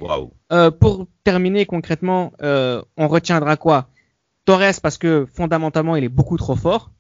[0.01, 0.33] Wow.
[0.53, 3.89] Euh, pour terminer concrètement, euh, on retiendra quoi?
[4.45, 6.91] Torres parce que fondamentalement il est beaucoup trop fort,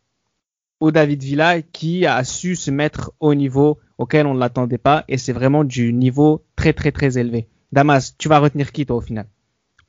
[0.80, 5.04] ou David Villa qui a su se mettre au niveau auquel on ne l'attendait pas,
[5.08, 7.48] et c'est vraiment du niveau très très très élevé.
[7.72, 9.26] Damas, tu vas retenir qui toi au final?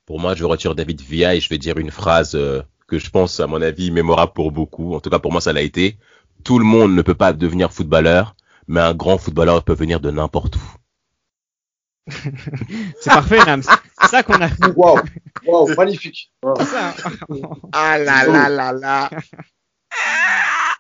[0.10, 3.12] Pour moi, je retire David Villa et je vais dire une phrase euh, que je
[3.12, 4.95] pense, à mon avis, mémorable pour beaucoup.
[4.95, 5.99] En tout cas, pour moi, ça l'a été.
[6.43, 8.36] Tout le monde ne peut pas devenir footballeur,
[8.68, 10.62] mais un grand footballeur peut venir de n'importe où.
[12.99, 13.62] c'est parfait, Rams.
[13.62, 14.49] C'est ça qu'on a.
[14.76, 14.99] Waouh,
[15.45, 16.34] wow, magnifique.
[16.43, 16.95] Ça.
[17.72, 19.12] ah là là là là.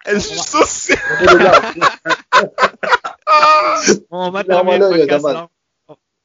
[0.05, 0.97] Elle est saucée.
[4.09, 5.49] on va terminer le podcast là.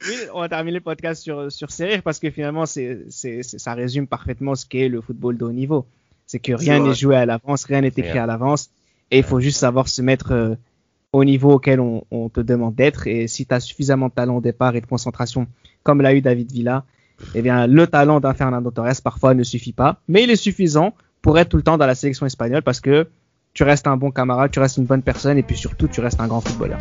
[0.07, 3.42] Oui, on va terminer le podcast sur, sur ces rires parce que finalement, c'est, c'est,
[3.42, 5.86] c'est- ça résume parfaitement ce qu'est le football de haut niveau.
[6.26, 8.70] C'est que rien n'est joué à l'avance, rien n'est écrit à l'avance
[9.11, 10.55] et il faut juste savoir se mettre euh,
[11.12, 13.07] au niveau auquel on, on te demande d'être.
[13.07, 15.46] Et si tu as suffisamment de talent au départ et de concentration
[15.82, 16.84] comme l'a eu David Villa,
[17.34, 20.94] eh bien, le talent d'un Fernando Torres parfois ne suffit pas, mais il est suffisant
[21.22, 23.07] pour être tout le temps dans la sélection espagnole parce que
[23.52, 26.20] tu restes un bon camarade, tu restes une bonne personne et puis surtout tu restes
[26.20, 26.78] un grand footballeur.